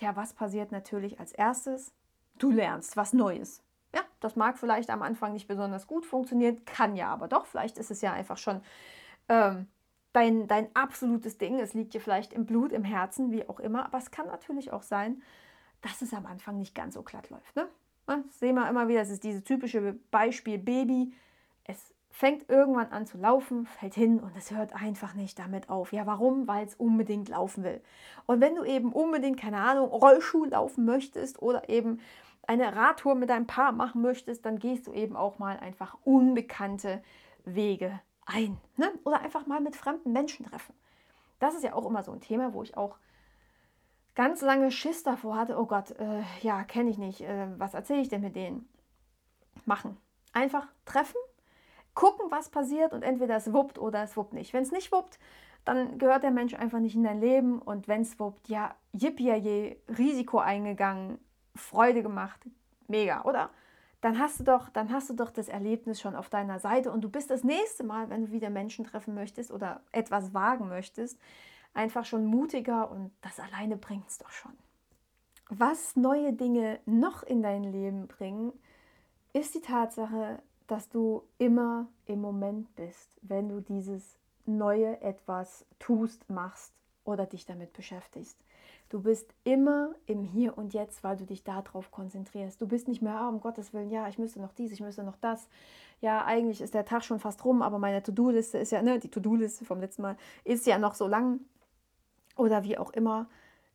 ja, 0.00 0.16
was 0.16 0.34
passiert 0.34 0.72
natürlich 0.72 1.20
als 1.20 1.32
erstes? 1.32 1.92
Du 2.36 2.50
lernst 2.50 2.96
was 2.96 3.12
Neues. 3.12 3.62
Ja, 3.94 4.02
das 4.20 4.34
mag 4.34 4.58
vielleicht 4.58 4.90
am 4.90 5.02
Anfang 5.02 5.32
nicht 5.32 5.46
besonders 5.46 5.86
gut 5.86 6.04
funktionieren, 6.04 6.64
kann 6.64 6.96
ja 6.96 7.08
aber 7.08 7.28
doch. 7.28 7.46
Vielleicht 7.46 7.78
ist 7.78 7.90
es 7.90 8.00
ja 8.00 8.12
einfach 8.12 8.38
schon 8.38 8.60
ähm, 9.28 9.68
dein, 10.12 10.48
dein 10.48 10.74
absolutes 10.74 11.38
Ding. 11.38 11.60
Es 11.60 11.74
liegt 11.74 11.94
dir 11.94 12.00
vielleicht 12.00 12.32
im 12.32 12.46
Blut, 12.46 12.72
im 12.72 12.84
Herzen, 12.84 13.30
wie 13.30 13.48
auch 13.48 13.60
immer. 13.60 13.84
Aber 13.84 13.98
es 13.98 14.10
kann 14.10 14.26
natürlich 14.26 14.72
auch 14.72 14.82
sein, 14.82 15.22
dass 15.82 16.02
es 16.02 16.12
am 16.12 16.26
Anfang 16.26 16.58
nicht 16.58 16.74
ganz 16.74 16.94
so 16.94 17.02
glatt 17.02 17.30
läuft. 17.30 17.54
Ne? 17.56 17.68
Das 18.16 18.40
sehen 18.40 18.56
wir 18.56 18.68
immer 18.68 18.88
wieder, 18.88 19.00
das 19.00 19.10
ist 19.10 19.22
dieses 19.22 19.44
typische 19.44 19.94
Beispiel 20.10 20.58
Baby. 20.58 21.12
Es 21.64 21.94
fängt 22.10 22.48
irgendwann 22.48 22.88
an 22.90 23.06
zu 23.06 23.18
laufen, 23.18 23.66
fällt 23.66 23.94
hin 23.94 24.18
und 24.18 24.36
es 24.36 24.50
hört 24.50 24.74
einfach 24.74 25.14
nicht 25.14 25.38
damit 25.38 25.70
auf. 25.70 25.92
Ja, 25.92 26.06
warum? 26.06 26.48
Weil 26.48 26.66
es 26.66 26.74
unbedingt 26.74 27.28
laufen 27.28 27.62
will. 27.62 27.80
Und 28.26 28.40
wenn 28.40 28.56
du 28.56 28.64
eben 28.64 28.92
unbedingt, 28.92 29.38
keine 29.38 29.58
Ahnung, 29.58 29.90
Rollschuh 29.90 30.44
laufen 30.44 30.84
möchtest 30.84 31.40
oder 31.40 31.68
eben 31.68 32.00
eine 32.48 32.74
Radtour 32.74 33.14
mit 33.14 33.30
deinem 33.30 33.46
Paar 33.46 33.70
machen 33.70 34.02
möchtest, 34.02 34.44
dann 34.44 34.58
gehst 34.58 34.88
du 34.88 34.92
eben 34.92 35.14
auch 35.14 35.38
mal 35.38 35.58
einfach 35.58 35.96
unbekannte 36.02 37.02
Wege 37.44 38.00
ein. 38.26 38.56
Ne? 38.76 38.90
Oder 39.04 39.20
einfach 39.20 39.46
mal 39.46 39.60
mit 39.60 39.76
fremden 39.76 40.12
Menschen 40.12 40.46
treffen. 40.46 40.74
Das 41.38 41.54
ist 41.54 41.62
ja 41.62 41.74
auch 41.74 41.86
immer 41.86 42.02
so 42.02 42.10
ein 42.10 42.20
Thema, 42.20 42.52
wo 42.54 42.62
ich 42.64 42.76
auch 42.76 42.96
ganz 44.20 44.42
lange 44.42 44.70
Schiss 44.70 45.02
davor 45.02 45.34
hatte, 45.36 45.58
oh 45.58 45.64
Gott, 45.64 45.92
äh, 45.92 46.20
ja, 46.42 46.62
kenne 46.64 46.90
ich 46.90 46.98
nicht, 46.98 47.22
äh, 47.22 47.46
was 47.56 47.72
erzähle 47.72 48.02
ich 48.02 48.10
denn 48.10 48.20
mit 48.20 48.36
denen? 48.36 48.68
Machen. 49.64 49.96
Einfach 50.34 50.66
treffen, 50.84 51.16
gucken, 51.94 52.26
was 52.30 52.50
passiert 52.50 52.92
und 52.92 53.02
entweder 53.02 53.36
es 53.36 53.50
wuppt 53.54 53.78
oder 53.78 54.02
es 54.02 54.18
wuppt 54.18 54.34
nicht. 54.34 54.52
Wenn 54.52 54.62
es 54.62 54.72
nicht 54.72 54.92
wuppt, 54.92 55.18
dann 55.64 55.96
gehört 55.96 56.22
der 56.22 56.32
Mensch 56.32 56.52
einfach 56.52 56.80
nicht 56.80 56.96
in 56.96 57.02
dein 57.02 57.18
Leben 57.18 57.62
und 57.62 57.88
wenn 57.88 58.02
es 58.02 58.20
wuppt, 58.20 58.50
ja, 58.50 58.74
yippie, 58.92 59.32
je 59.36 59.78
Risiko 59.88 60.38
eingegangen, 60.38 61.18
Freude 61.54 62.02
gemacht, 62.02 62.40
mega, 62.88 63.22
oder? 63.22 63.48
Dann 64.02 64.18
hast 64.18 64.38
du 64.40 64.44
doch, 64.44 64.68
dann 64.68 64.92
hast 64.92 65.08
du 65.08 65.14
doch 65.14 65.30
das 65.30 65.48
Erlebnis 65.48 65.98
schon 65.98 66.14
auf 66.14 66.28
deiner 66.28 66.58
Seite 66.58 66.92
und 66.92 67.00
du 67.00 67.08
bist 67.08 67.30
das 67.30 67.42
nächste 67.42 67.84
Mal, 67.84 68.10
wenn 68.10 68.26
du 68.26 68.32
wieder 68.32 68.50
Menschen 68.50 68.84
treffen 68.84 69.14
möchtest 69.14 69.50
oder 69.50 69.80
etwas 69.92 70.34
wagen 70.34 70.68
möchtest, 70.68 71.18
einfach 71.74 72.04
schon 72.04 72.26
mutiger 72.26 72.90
und 72.90 73.10
das 73.22 73.38
alleine 73.40 73.76
bringt 73.76 74.08
es 74.08 74.18
doch 74.18 74.30
schon. 74.30 74.52
Was 75.48 75.96
neue 75.96 76.32
Dinge 76.32 76.78
noch 76.86 77.22
in 77.22 77.42
dein 77.42 77.64
Leben 77.64 78.06
bringen, 78.06 78.52
ist 79.32 79.54
die 79.54 79.60
Tatsache, 79.60 80.40
dass 80.66 80.88
du 80.88 81.22
immer 81.38 81.88
im 82.06 82.20
Moment 82.20 82.74
bist, 82.76 83.18
wenn 83.22 83.48
du 83.48 83.60
dieses 83.60 84.16
neue 84.46 85.00
etwas 85.00 85.64
tust, 85.78 86.28
machst 86.30 86.72
oder 87.04 87.26
dich 87.26 87.46
damit 87.46 87.72
beschäftigst. 87.72 88.38
Du 88.88 89.02
bist 89.02 89.32
immer 89.44 89.94
im 90.06 90.24
Hier 90.24 90.58
und 90.58 90.74
Jetzt, 90.74 91.04
weil 91.04 91.16
du 91.16 91.24
dich 91.24 91.44
darauf 91.44 91.90
konzentrierst. 91.90 92.60
Du 92.60 92.66
bist 92.66 92.88
nicht 92.88 93.02
mehr, 93.02 93.20
oh, 93.24 93.28
um 93.28 93.40
Gottes 93.40 93.72
Willen, 93.72 93.90
ja, 93.90 94.08
ich 94.08 94.18
müsste 94.18 94.40
noch 94.40 94.52
dies, 94.52 94.72
ich 94.72 94.80
müsste 94.80 95.04
noch 95.04 95.16
das. 95.16 95.48
Ja, 96.00 96.24
eigentlich 96.24 96.60
ist 96.60 96.74
der 96.74 96.84
Tag 96.84 97.04
schon 97.04 97.20
fast 97.20 97.44
rum, 97.44 97.62
aber 97.62 97.78
meine 97.78 98.02
To-Do-Liste 98.02 98.58
ist 98.58 98.72
ja, 98.72 98.82
ne, 98.82 98.98
die 98.98 99.10
To-Do-Liste 99.10 99.64
vom 99.64 99.80
letzten 99.80 100.02
Mal 100.02 100.16
ist 100.44 100.66
ja 100.66 100.78
noch 100.78 100.94
so 100.94 101.06
lang 101.06 101.40
oder 102.40 102.64
wie 102.64 102.78
auch 102.78 102.90
immer, 102.90 103.28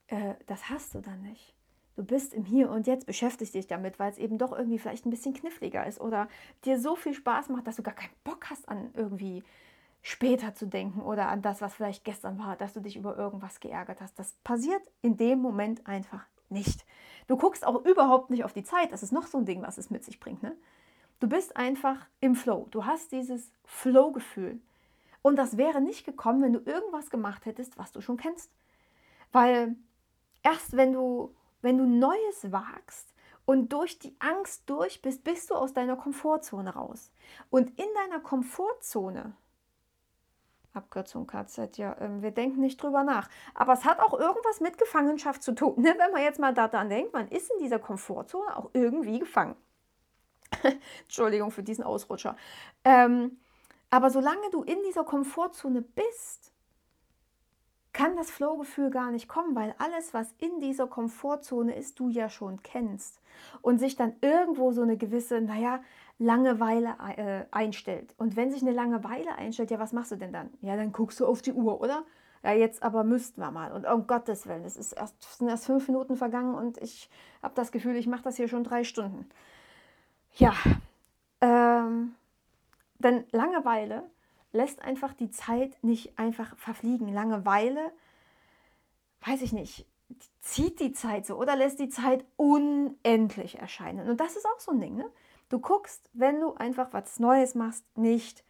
äh, 0.08 0.34
das 0.48 0.70
hast 0.70 0.96
du 0.96 1.00
dann 1.00 1.22
nicht. 1.22 1.54
Du 1.96 2.04
bist 2.04 2.34
im 2.34 2.44
Hier 2.44 2.70
und 2.70 2.88
Jetzt, 2.88 3.06
beschäftigst 3.06 3.54
dich 3.54 3.68
damit, 3.68 4.00
weil 4.00 4.12
es 4.12 4.18
eben 4.18 4.38
doch 4.38 4.52
irgendwie 4.52 4.80
vielleicht 4.80 5.06
ein 5.06 5.12
bisschen 5.12 5.34
kniffliger 5.34 5.86
ist 5.86 6.02
oder 6.02 6.28
dir 6.66 6.80
so 6.80 6.96
viel 6.96 7.14
Spaß 7.14 7.50
macht, 7.50 7.68
dass 7.68 7.78
du 7.78 7.84
gar 7.84 7.94
keinen 7.94 8.14
Bock 8.26 8.50
hast 8.50 8.68
an 8.68 8.90
irgendwie 8.96 9.44
später 10.02 10.54
zu 10.54 10.68
denken 10.68 11.02
oder 11.02 11.30
an 11.30 11.42
das, 11.42 11.62
was 11.62 11.74
vielleicht 11.74 12.04
gestern 12.04 12.38
war, 12.38 12.58
dass 12.58 12.74
du 12.74 12.82
dich 12.82 12.98
über 12.98 13.18
irgendwas 13.18 13.60
geärgert 13.60 14.02
hast. 14.02 14.20
Das 14.20 14.34
passiert 14.44 14.82
in 15.02 15.16
dem 15.16 15.40
Moment 15.40 15.88
einfach 15.88 16.26
nicht. 16.50 16.86
Du 17.28 17.38
guckst 17.38 17.66
auch 17.66 17.86
überhaupt 17.86 18.30
nicht 18.30 18.44
auf 18.44 18.54
die 18.54 18.64
Zeit. 18.64 18.92
Das 18.92 19.02
ist 19.02 19.12
noch 19.12 19.26
so 19.26 19.38
ein 19.38 19.46
Ding, 19.46 19.62
was 19.62 19.78
es 19.78 19.90
mit 19.90 20.04
sich 20.04 20.20
bringt. 20.20 20.44
Ne? 20.44 20.56
Du 21.20 21.28
bist 21.28 21.56
einfach 21.56 22.06
im 22.20 22.36
Flow. 22.36 22.68
Du 22.72 22.86
hast 22.86 23.14
dieses 23.14 23.52
Flow-Gefühl. 23.64 24.60
Und 25.26 25.38
das 25.38 25.58
wäre 25.58 25.82
nicht 25.82 26.06
gekommen, 26.06 26.44
wenn 26.44 26.54
du 26.54 26.60
irgendwas 26.60 27.10
gemacht 27.10 27.48
hättest, 27.48 27.80
was 27.80 27.92
du 27.92 28.00
schon 28.00 28.16
kennst. 28.16 28.52
Weil 29.32 29.76
erst 30.44 30.78
wenn 30.78 30.94
du, 30.94 31.36
wenn 31.64 31.80
du 31.80 31.86
Neues 31.88 32.52
wagst 32.52 33.16
und 33.44 33.74
durch 33.74 33.98
die 33.98 34.16
Angst 34.20 34.70
durch 34.70 35.02
bist, 35.02 35.24
bist 35.24 35.50
du 35.50 35.56
aus 35.56 35.74
deiner 35.74 35.96
Komfortzone 35.96 36.76
raus. 36.76 37.12
Und 37.50 37.72
in 37.72 37.88
deiner 37.96 38.20
Komfortzone, 38.20 39.36
Abkürzung 40.74 41.26
KZ, 41.26 41.76
ja, 41.80 41.94
äh, 41.94 42.22
wir 42.22 42.30
denken 42.30 42.62
nicht 42.62 42.84
drüber 42.84 43.04
nach. 43.04 43.28
Aber 43.56 43.74
es 43.74 43.84
hat 43.84 44.02
auch 44.02 44.14
irgendwas 44.14 44.60
mit 44.60 44.78
Gefangenschaft 44.78 45.42
zu 45.42 45.56
tun. 45.56 45.82
Ne? 45.82 45.96
Wenn 45.98 46.12
man 46.12 46.22
jetzt 46.22 46.40
mal 46.40 46.54
daran 46.54 46.88
denkt, 46.88 47.14
man 47.14 47.30
ist 47.30 47.52
in 47.52 47.64
dieser 47.64 47.80
Komfortzone 47.80 48.56
auch 48.56 48.70
irgendwie 48.74 49.18
gefangen. 49.18 49.56
Entschuldigung 51.02 51.50
für 51.50 51.64
diesen 51.64 51.84
Ausrutscher. 51.84 52.38
Ähm, 52.84 53.40
aber 53.96 54.10
solange 54.10 54.50
du 54.52 54.62
in 54.64 54.78
dieser 54.86 55.06
Komfortzone 55.06 55.82
bist, 55.82 56.52
kann 57.94 58.18
das 58.18 58.30
Flow-Gefühl 58.30 58.90
gar 58.90 59.10
nicht 59.10 59.30
kommen, 59.30 59.56
weil 59.56 59.74
alles, 59.78 60.14
was 60.14 60.34
in 60.38 60.60
dieser 60.60 60.86
Komfortzone 60.86 61.74
ist, 61.74 61.98
du 61.98 62.10
ja 62.10 62.28
schon 62.28 62.62
kennst. 62.62 63.22
Und 63.62 63.78
sich 63.78 63.96
dann 63.96 64.18
irgendwo 64.20 64.74
so 64.74 64.82
eine 64.82 64.98
gewisse, 64.98 65.40
naja, 65.40 65.80
Langeweile 66.18 66.98
äh, 67.16 67.46
einstellt. 67.52 68.14
Und 68.18 68.36
wenn 68.36 68.52
sich 68.52 68.64
eine 68.64 68.74
Langeweile 68.74 69.36
einstellt, 69.36 69.72
ja, 69.72 69.80
was 69.80 69.94
machst 69.94 70.12
du 70.12 70.18
denn 70.18 70.34
dann? 70.34 70.50
Ja, 70.60 70.76
dann 70.76 70.92
guckst 70.92 71.22
du 71.22 71.26
auf 71.26 71.42
die 71.42 71.54
Uhr, 71.54 71.80
oder? 71.80 72.04
Ja, 72.44 72.52
jetzt 72.52 72.84
aber 72.84 73.06
müssten 73.06 73.40
wir 73.40 73.52
mal. 73.52 73.72
Und 73.72 73.86
um 73.86 74.08
Gottes 74.08 74.46
Willen, 74.46 74.66
es 74.66 74.76
ist 74.76 74.92
erst, 74.92 75.38
sind 75.38 75.48
erst 75.48 75.68
fünf 75.68 75.88
Minuten 75.88 76.18
vergangen 76.18 76.54
und 76.54 76.78
ich 76.80 77.10
habe 77.42 77.56
das 77.56 77.72
Gefühl, 77.72 77.96
ich 77.96 78.08
mache 78.08 78.24
das 78.24 78.36
hier 78.36 78.50
schon 78.50 78.66
drei 78.66 78.84
Stunden. 78.84 79.30
Ja, 80.34 80.54
ähm, 81.40 82.14
denn 83.00 83.26
Langeweile 83.32 84.10
lässt 84.52 84.82
einfach 84.82 85.14
die 85.14 85.30
Zeit 85.30 85.78
nicht 85.84 86.18
einfach 86.18 86.58
verfliegen. 86.58 87.14
Langeweile, 87.14 87.92
weiß 89.26 89.42
ich 89.42 89.54
nicht, 89.54 89.86
zieht 90.42 90.80
die 90.80 90.94
Zeit 90.94 91.26
so 91.26 91.36
oder 91.36 91.56
lässt 91.56 91.80
die 91.80 91.90
Zeit 91.90 92.26
unendlich 92.38 93.60
erscheinen. 93.60 94.10
Und 94.10 94.20
das 94.20 94.36
ist 94.36 94.46
auch 94.46 94.60
so 94.60 94.72
ein 94.72 94.80
Ding. 94.80 94.96
Ne? 94.96 95.10
Du 95.50 95.60
guckst, 95.60 96.10
wenn 96.14 96.40
du 96.40 96.54
einfach 96.56 96.94
was 96.94 97.20
Neues 97.20 97.56
machst, 97.56 97.86
nicht 97.98 98.44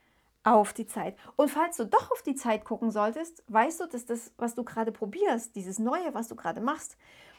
auf 0.44 0.74
die 0.74 0.86
Zeit. 0.86 1.18
Und 1.36 1.50
falls 1.50 1.78
du 1.78 1.86
doch 1.86 2.12
auf 2.12 2.22
die 2.22 2.36
Zeit 2.36 2.66
gucken 2.66 2.92
solltest, 2.92 3.44
weißt 3.48 3.82
du, 3.82 3.88
dass 3.88 4.06
das, 4.06 4.32
was 4.38 4.54
du 4.54 4.64
gerade 4.64 4.92
probierst, 4.92 5.56
dieses 5.56 5.80
Neue, 5.80 6.14
was 6.14 6.28
du 6.28 6.36
gerade 6.36 6.62
machst, 6.62 6.98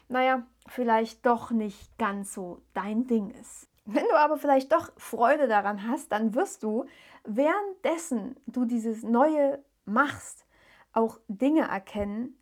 naja, 0.09 0.47
vielleicht 0.67 1.25
doch 1.25 1.51
nicht 1.51 1.97
ganz 1.99 2.35
so 2.35 2.63
dein 2.75 3.07
Ding 3.07 3.31
ist. 3.31 3.69
Wenn 3.87 4.05
du 4.05 4.15
aber 4.15 4.37
vielleicht 4.37 4.73
doch 4.73 4.91
Freude 4.97 5.47
daran 5.47 5.89
hast, 5.89 6.11
dann 6.11 6.35
wirst 6.35 6.65
du, 6.65 6.87
währenddessen 7.25 8.37
du 8.47 8.65
dieses 8.65 9.05
Neue 9.05 9.63
machst, 9.85 10.45
auch 10.93 11.21
Dinge 11.29 11.69
erkennen, 11.69 12.37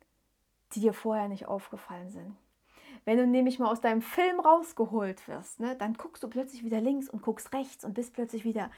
die 0.73 0.79
dir 0.79 0.93
vorher 0.93 1.27
nicht 1.27 1.47
aufgefallen 1.47 2.09
sind. 2.09 2.35
Wenn 3.05 3.19
du 3.19 3.27
nämlich 3.27 3.59
mal 3.59 3.69
aus 3.69 3.81
deinem 3.81 4.01
Film 4.01 4.39
rausgeholt 4.39 5.27
wirst, 5.27 5.59
ne, 5.59 5.75
dann 5.75 5.93
guckst 5.93 6.23
du 6.23 6.27
plötzlich 6.27 6.63
wieder 6.63 6.81
links 6.81 7.07
und 7.07 7.21
guckst 7.21 7.53
rechts 7.53 7.85
und 7.85 7.93
bist 7.93 8.13
plötzlich 8.13 8.43
wieder 8.43 8.71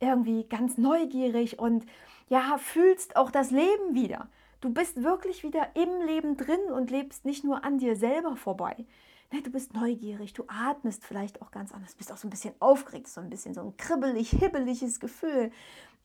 irgendwie 0.00 0.44
ganz 0.44 0.78
neugierig 0.78 1.58
und 1.58 1.84
ja, 2.28 2.56
fühlst 2.56 3.16
auch 3.16 3.30
das 3.30 3.50
Leben 3.50 3.94
wieder. 3.94 4.28
Du 4.62 4.72
bist 4.72 5.02
wirklich 5.02 5.42
wieder 5.42 5.68
im 5.74 6.06
Leben 6.06 6.38
drin 6.38 6.72
und 6.72 6.90
lebst 6.90 7.26
nicht 7.26 7.44
nur 7.44 7.64
an 7.64 7.76
dir 7.76 7.96
selber 7.96 8.36
vorbei. 8.36 8.86
Ne, 9.32 9.42
du 9.42 9.50
bist 9.50 9.74
neugierig, 9.74 10.32
du 10.32 10.44
atmest 10.48 11.04
vielleicht 11.04 11.42
auch 11.42 11.50
ganz 11.50 11.72
anders, 11.72 11.94
bist 11.94 12.12
auch 12.12 12.16
so 12.16 12.28
ein 12.28 12.30
bisschen 12.30 12.54
aufgeregt, 12.60 13.08
so 13.08 13.20
ein 13.20 13.30
bisschen 13.30 13.54
so 13.54 13.62
ein 13.62 13.76
kribbelig, 13.76 14.30
hibbeliges 14.30 15.00
Gefühl. 15.00 15.50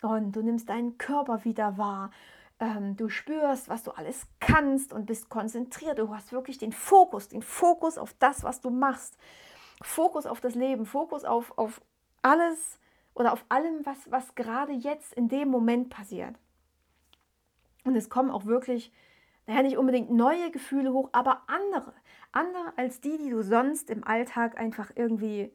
Und 0.01 0.35
du 0.35 0.41
nimmst 0.41 0.69
deinen 0.69 0.97
Körper 0.97 1.43
wieder 1.43 1.77
wahr. 1.77 2.11
Ähm, 2.59 2.95
du 2.95 3.09
spürst, 3.09 3.69
was 3.69 3.83
du 3.83 3.91
alles 3.91 4.25
kannst 4.39 4.93
und 4.93 5.05
bist 5.05 5.29
konzentriert. 5.29 5.99
Du 5.99 6.13
hast 6.13 6.31
wirklich 6.31 6.57
den 6.57 6.71
Fokus, 6.71 7.27
den 7.27 7.41
Fokus 7.41 7.97
auf 7.97 8.13
das, 8.19 8.43
was 8.43 8.61
du 8.61 8.69
machst. 8.69 9.17
Fokus 9.81 10.25
auf 10.25 10.41
das 10.41 10.55
Leben, 10.55 10.85
Fokus 10.85 11.23
auf, 11.23 11.57
auf 11.57 11.81
alles 12.21 12.79
oder 13.13 13.33
auf 13.33 13.45
allem, 13.49 13.85
was, 13.85 13.97
was 14.11 14.35
gerade 14.35 14.73
jetzt 14.73 15.13
in 15.13 15.29
dem 15.29 15.49
Moment 15.49 15.89
passiert. 15.89 16.35
Und 17.83 17.95
es 17.95 18.09
kommen 18.09 18.29
auch 18.29 18.45
wirklich, 18.45 18.91
naja, 19.47 19.61
nicht 19.63 19.77
unbedingt 19.77 20.11
neue 20.11 20.51
Gefühle 20.51 20.91
hoch, 20.91 21.09
aber 21.11 21.43
andere. 21.47 21.93
Andere 22.31 22.73
als 22.77 23.01
die, 23.01 23.17
die 23.17 23.29
du 23.29 23.41
sonst 23.41 23.89
im 23.89 24.05
Alltag 24.05 24.57
einfach 24.57 24.91
irgendwie 24.95 25.51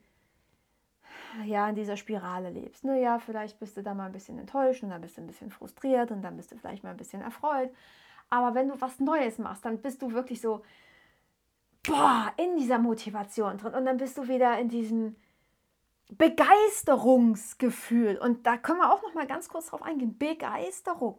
ja, 1.45 1.69
in 1.69 1.75
dieser 1.75 1.97
Spirale 1.97 2.51
lebst. 2.51 2.85
Naja, 2.85 3.19
vielleicht 3.19 3.59
bist 3.59 3.77
du 3.77 3.83
da 3.83 3.95
mal 3.95 4.07
ein 4.07 4.13
bisschen 4.13 4.39
enttäuscht 4.39 4.83
und 4.83 4.91
dann 4.91 5.01
bist 5.01 5.17
du 5.17 5.23
ein 5.23 5.27
bisschen 5.27 5.51
frustriert 5.51 6.11
und 6.11 6.23
dann 6.23 6.37
bist 6.37 6.53
du 6.53 6.57
vielleicht 6.57 6.85
mal 6.85 6.91
ein 6.91 6.97
bisschen 6.97 7.23
erfreut. 7.23 7.71
Aber 8.31 8.55
wenn 8.55 8.69
du 8.69 8.81
was 8.81 9.01
Neues 9.01 9.39
machst, 9.39 9.65
dann 9.65 9.81
bist 9.81 10.03
du 10.03 10.13
wirklich 10.13 10.41
so 10.41 10.63
boah, 11.87 12.33
in 12.37 12.57
dieser 12.57 12.79
Motivation 12.79 13.59
drin 13.59 13.75
und 13.75 13.85
dann 13.85 13.99
bist 13.99 14.17
du 14.19 14.29
wieder 14.29 14.59
in 14.59 14.69
diesem 14.69 15.17
Begeisterungsgefühl. 16.11 18.19
Und 18.19 18.47
da 18.47 18.57
können 18.57 18.79
wir 18.79 18.93
auch 18.93 19.03
noch 19.03 19.15
mal 19.15 19.27
ganz 19.27 19.49
kurz 19.49 19.67
drauf 19.67 19.83
eingehen. 19.83 20.17
Begeisterung. 20.19 21.19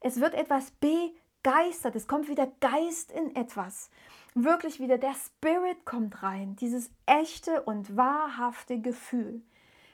Es 0.00 0.20
wird 0.20 0.34
etwas 0.34 0.72
begeistert. 0.72 1.96
Es 1.96 2.08
kommt 2.08 2.28
wieder 2.28 2.48
Geist 2.60 3.12
in 3.12 3.34
etwas 3.36 3.90
wirklich 4.34 4.80
wieder 4.80 4.98
der 4.98 5.14
Spirit 5.14 5.84
kommt 5.84 6.22
rein, 6.22 6.56
dieses 6.56 6.90
echte 7.06 7.62
und 7.62 7.96
wahrhafte 7.96 8.80
Gefühl. 8.80 9.42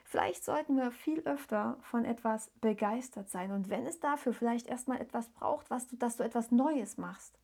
Vielleicht 0.04 0.44
sollten 0.44 0.76
wir 0.76 0.92
viel 0.92 1.20
öfter 1.20 1.78
von 1.82 2.04
etwas 2.04 2.50
begeistert 2.60 3.28
sein. 3.28 3.50
Und 3.50 3.70
wenn 3.70 3.86
es 3.86 3.98
dafür 3.98 4.32
vielleicht 4.32 4.68
erstmal 4.68 5.00
etwas 5.00 5.28
braucht, 5.30 5.68
was 5.68 5.88
du, 5.88 5.96
dass 5.96 6.16
du 6.16 6.22
etwas 6.22 6.52
Neues 6.52 6.96
machst, 6.96 7.38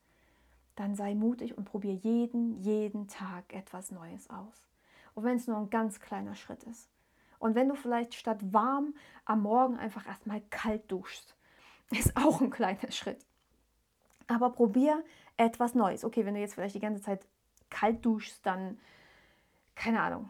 dann 0.75 0.95
sei 0.95 1.13
mutig 1.13 1.57
und 1.57 1.65
probier 1.65 1.93
jeden, 1.93 2.57
jeden 2.61 3.07
Tag 3.07 3.53
etwas 3.53 3.91
Neues 3.91 4.29
aus. 4.29 4.67
Und 5.13 5.23
wenn 5.23 5.37
es 5.37 5.47
nur 5.47 5.57
ein 5.57 5.69
ganz 5.69 5.99
kleiner 5.99 6.35
Schritt 6.35 6.63
ist. 6.63 6.89
Und 7.37 7.55
wenn 7.55 7.67
du 7.67 7.75
vielleicht 7.75 8.13
statt 8.13 8.39
warm 8.53 8.95
am 9.25 9.41
Morgen 9.41 9.77
einfach 9.77 10.07
erstmal 10.07 10.41
kalt 10.49 10.89
duschst, 10.89 11.35
ist 11.91 12.15
auch 12.15 12.39
ein 12.39 12.49
kleiner 12.49 12.91
Schritt. 12.91 13.25
Aber 14.27 14.51
probier 14.51 15.03
etwas 15.37 15.75
Neues. 15.75 16.03
Okay, 16.03 16.25
wenn 16.25 16.33
du 16.33 16.39
jetzt 16.39 16.55
vielleicht 16.55 16.75
die 16.75 16.79
ganze 16.79 17.01
Zeit 17.01 17.25
kalt 17.69 18.05
duschst, 18.05 18.45
dann, 18.45 18.79
keine 19.75 20.01
Ahnung, 20.01 20.29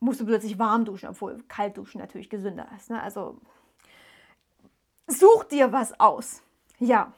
musst 0.00 0.20
du 0.20 0.26
plötzlich 0.26 0.58
warm 0.58 0.84
duschen, 0.84 1.08
obwohl 1.08 1.42
kalt 1.48 1.76
duschen 1.76 2.00
natürlich 2.00 2.30
gesünder 2.30 2.68
ist. 2.76 2.90
Ne? 2.90 3.02
Also 3.02 3.40
such 5.06 5.44
dir 5.44 5.72
was 5.72 5.98
aus. 5.98 6.42
Ja. 6.78 7.12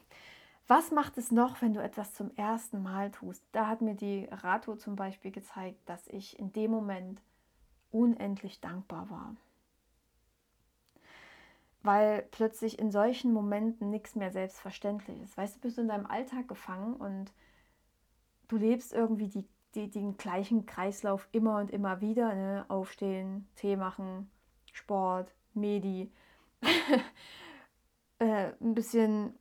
Was 0.67 0.93
macht 0.93 1.19
es 1.19 1.33
noch, 1.33 1.61
wenn 1.63 1.75
du 1.75 1.83
etwas 1.83 2.15
zum 2.15 2.31
ersten 2.37 2.81
Mal 2.81 3.11
tust? 3.11 3.43
Da 3.51 3.67
hat 3.67 3.81
mir 3.81 3.97
die 3.97 4.27
Rato 4.31 4.77
zum 4.77 4.95
Beispiel 4.95 5.33
gezeigt, 5.33 5.81
dass 5.87 6.07
ich 6.07 6.39
in 6.39 6.53
dem 6.53 6.71
Moment 6.71 7.21
unendlich 7.91 8.61
dankbar 8.61 9.11
war 9.11 9.35
weil 11.83 12.27
plötzlich 12.31 12.79
in 12.79 12.91
solchen 12.91 13.33
Momenten 13.33 13.91
nichts 13.91 14.15
mehr 14.15 14.31
selbstverständlich 14.31 15.21
ist. 15.23 15.37
Weißt 15.37 15.57
du, 15.57 15.61
bist 15.61 15.79
du 15.79 15.83
in 15.83 15.89
deinem 15.89 16.07
Alltag 16.07 16.49
gefangen 16.49 16.95
und 16.95 17.33
du 18.49 18.57
lebst 18.57 18.93
irgendwie 18.93 19.29
die, 19.29 19.49
die, 19.75 19.91
den 19.91 20.17
gleichen 20.17 20.67
Kreislauf 20.67 21.29
immer 21.33 21.59
und 21.59 21.71
immer 21.71 22.01
wieder. 22.01 22.35
Ne? 22.35 22.65
Aufstehen, 22.69 23.49
Tee 23.57 23.77
machen, 23.77 24.31
Sport, 24.73 25.33
Medi, 25.55 26.13
äh, 28.19 28.53
ein 28.61 28.75
bisschen 28.75 29.35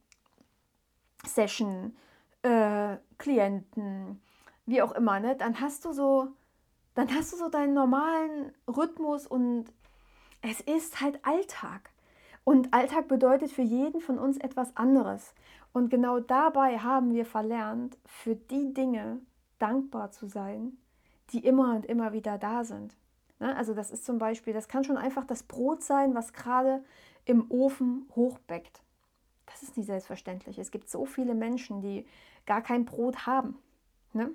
Session, 1.25 1.95
äh, 2.43 2.97
Klienten, 3.17 4.21
wie 4.65 4.81
auch 4.81 4.93
immer. 4.93 5.19
Ne? 5.19 5.35
Dann 5.35 5.59
hast 5.59 5.83
du 5.83 5.91
so, 5.91 6.29
dann 6.95 7.13
hast 7.13 7.33
du 7.33 7.37
so 7.37 7.49
deinen 7.49 7.73
normalen 7.73 8.53
Rhythmus 8.65 9.27
und 9.27 9.65
es 10.41 10.61
ist 10.61 11.01
halt 11.01 11.19
Alltag. 11.25 11.91
Und 12.43 12.73
Alltag 12.73 13.07
bedeutet 13.07 13.51
für 13.51 13.61
jeden 13.61 14.01
von 14.01 14.17
uns 14.17 14.37
etwas 14.37 14.75
anderes. 14.75 15.33
Und 15.71 15.89
genau 15.89 16.19
dabei 16.19 16.79
haben 16.79 17.13
wir 17.13 17.25
verlernt, 17.25 17.97
für 18.05 18.35
die 18.35 18.73
Dinge 18.73 19.19
dankbar 19.59 20.11
zu 20.11 20.27
sein, 20.27 20.77
die 21.31 21.45
immer 21.45 21.75
und 21.75 21.85
immer 21.85 22.13
wieder 22.13 22.37
da 22.37 22.63
sind. 22.63 22.95
Ne? 23.39 23.55
Also 23.55 23.73
das 23.73 23.91
ist 23.91 24.05
zum 24.05 24.17
Beispiel, 24.17 24.53
das 24.53 24.67
kann 24.67 24.83
schon 24.83 24.97
einfach 24.97 25.25
das 25.25 25.43
Brot 25.43 25.83
sein, 25.83 26.15
was 26.15 26.33
gerade 26.33 26.83
im 27.25 27.49
Ofen 27.49 28.07
hochbeckt. 28.15 28.81
Das 29.45 29.63
ist 29.63 29.77
nicht 29.77 29.87
selbstverständlich. 29.87 30.57
Es 30.59 30.71
gibt 30.71 30.89
so 30.89 31.05
viele 31.05 31.35
Menschen, 31.35 31.81
die 31.81 32.05
gar 32.45 32.61
kein 32.61 32.85
Brot 32.85 33.25
haben. 33.25 33.57
Ne? 34.13 34.31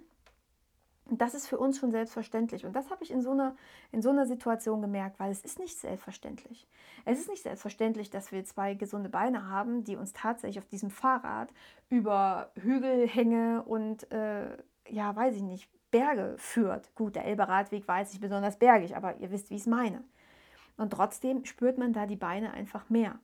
Das 1.10 1.34
ist 1.34 1.46
für 1.46 1.58
uns 1.58 1.78
schon 1.78 1.90
selbstverständlich. 1.90 2.64
Und 2.64 2.74
das 2.74 2.90
habe 2.90 3.04
ich 3.04 3.10
in 3.10 3.20
so, 3.20 3.32
einer, 3.32 3.54
in 3.92 4.00
so 4.00 4.08
einer 4.08 4.26
Situation 4.26 4.80
gemerkt, 4.80 5.20
weil 5.20 5.30
es 5.30 5.42
ist 5.42 5.58
nicht 5.58 5.76
selbstverständlich. 5.76 6.66
Es 7.04 7.18
ist 7.18 7.28
nicht 7.28 7.42
selbstverständlich, 7.42 8.08
dass 8.08 8.32
wir 8.32 8.42
zwei 8.44 8.72
gesunde 8.74 9.10
Beine 9.10 9.48
haben, 9.48 9.84
die 9.84 9.96
uns 9.96 10.14
tatsächlich 10.14 10.58
auf 10.58 10.68
diesem 10.68 10.90
Fahrrad 10.90 11.52
über 11.90 12.50
Hügelhänge 12.56 13.62
und, 13.64 14.10
äh, 14.12 14.56
ja, 14.88 15.14
weiß 15.14 15.36
ich 15.36 15.42
nicht, 15.42 15.68
Berge 15.90 16.34
führt. 16.38 16.94
Gut, 16.94 17.16
der 17.16 17.26
Elbe-Radweg 17.26 17.86
war 17.86 18.00
jetzt 18.00 18.12
nicht 18.12 18.22
besonders 18.22 18.58
bergig, 18.58 18.96
aber 18.96 19.16
ihr 19.18 19.30
wisst, 19.30 19.50
wie 19.50 19.54
ich 19.54 19.60
es 19.60 19.66
meine. 19.66 20.02
Und 20.76 20.90
trotzdem 20.90 21.44
spürt 21.44 21.78
man 21.78 21.92
da 21.92 22.06
die 22.06 22.16
Beine 22.16 22.52
einfach 22.52 22.88
mehr 22.90 23.18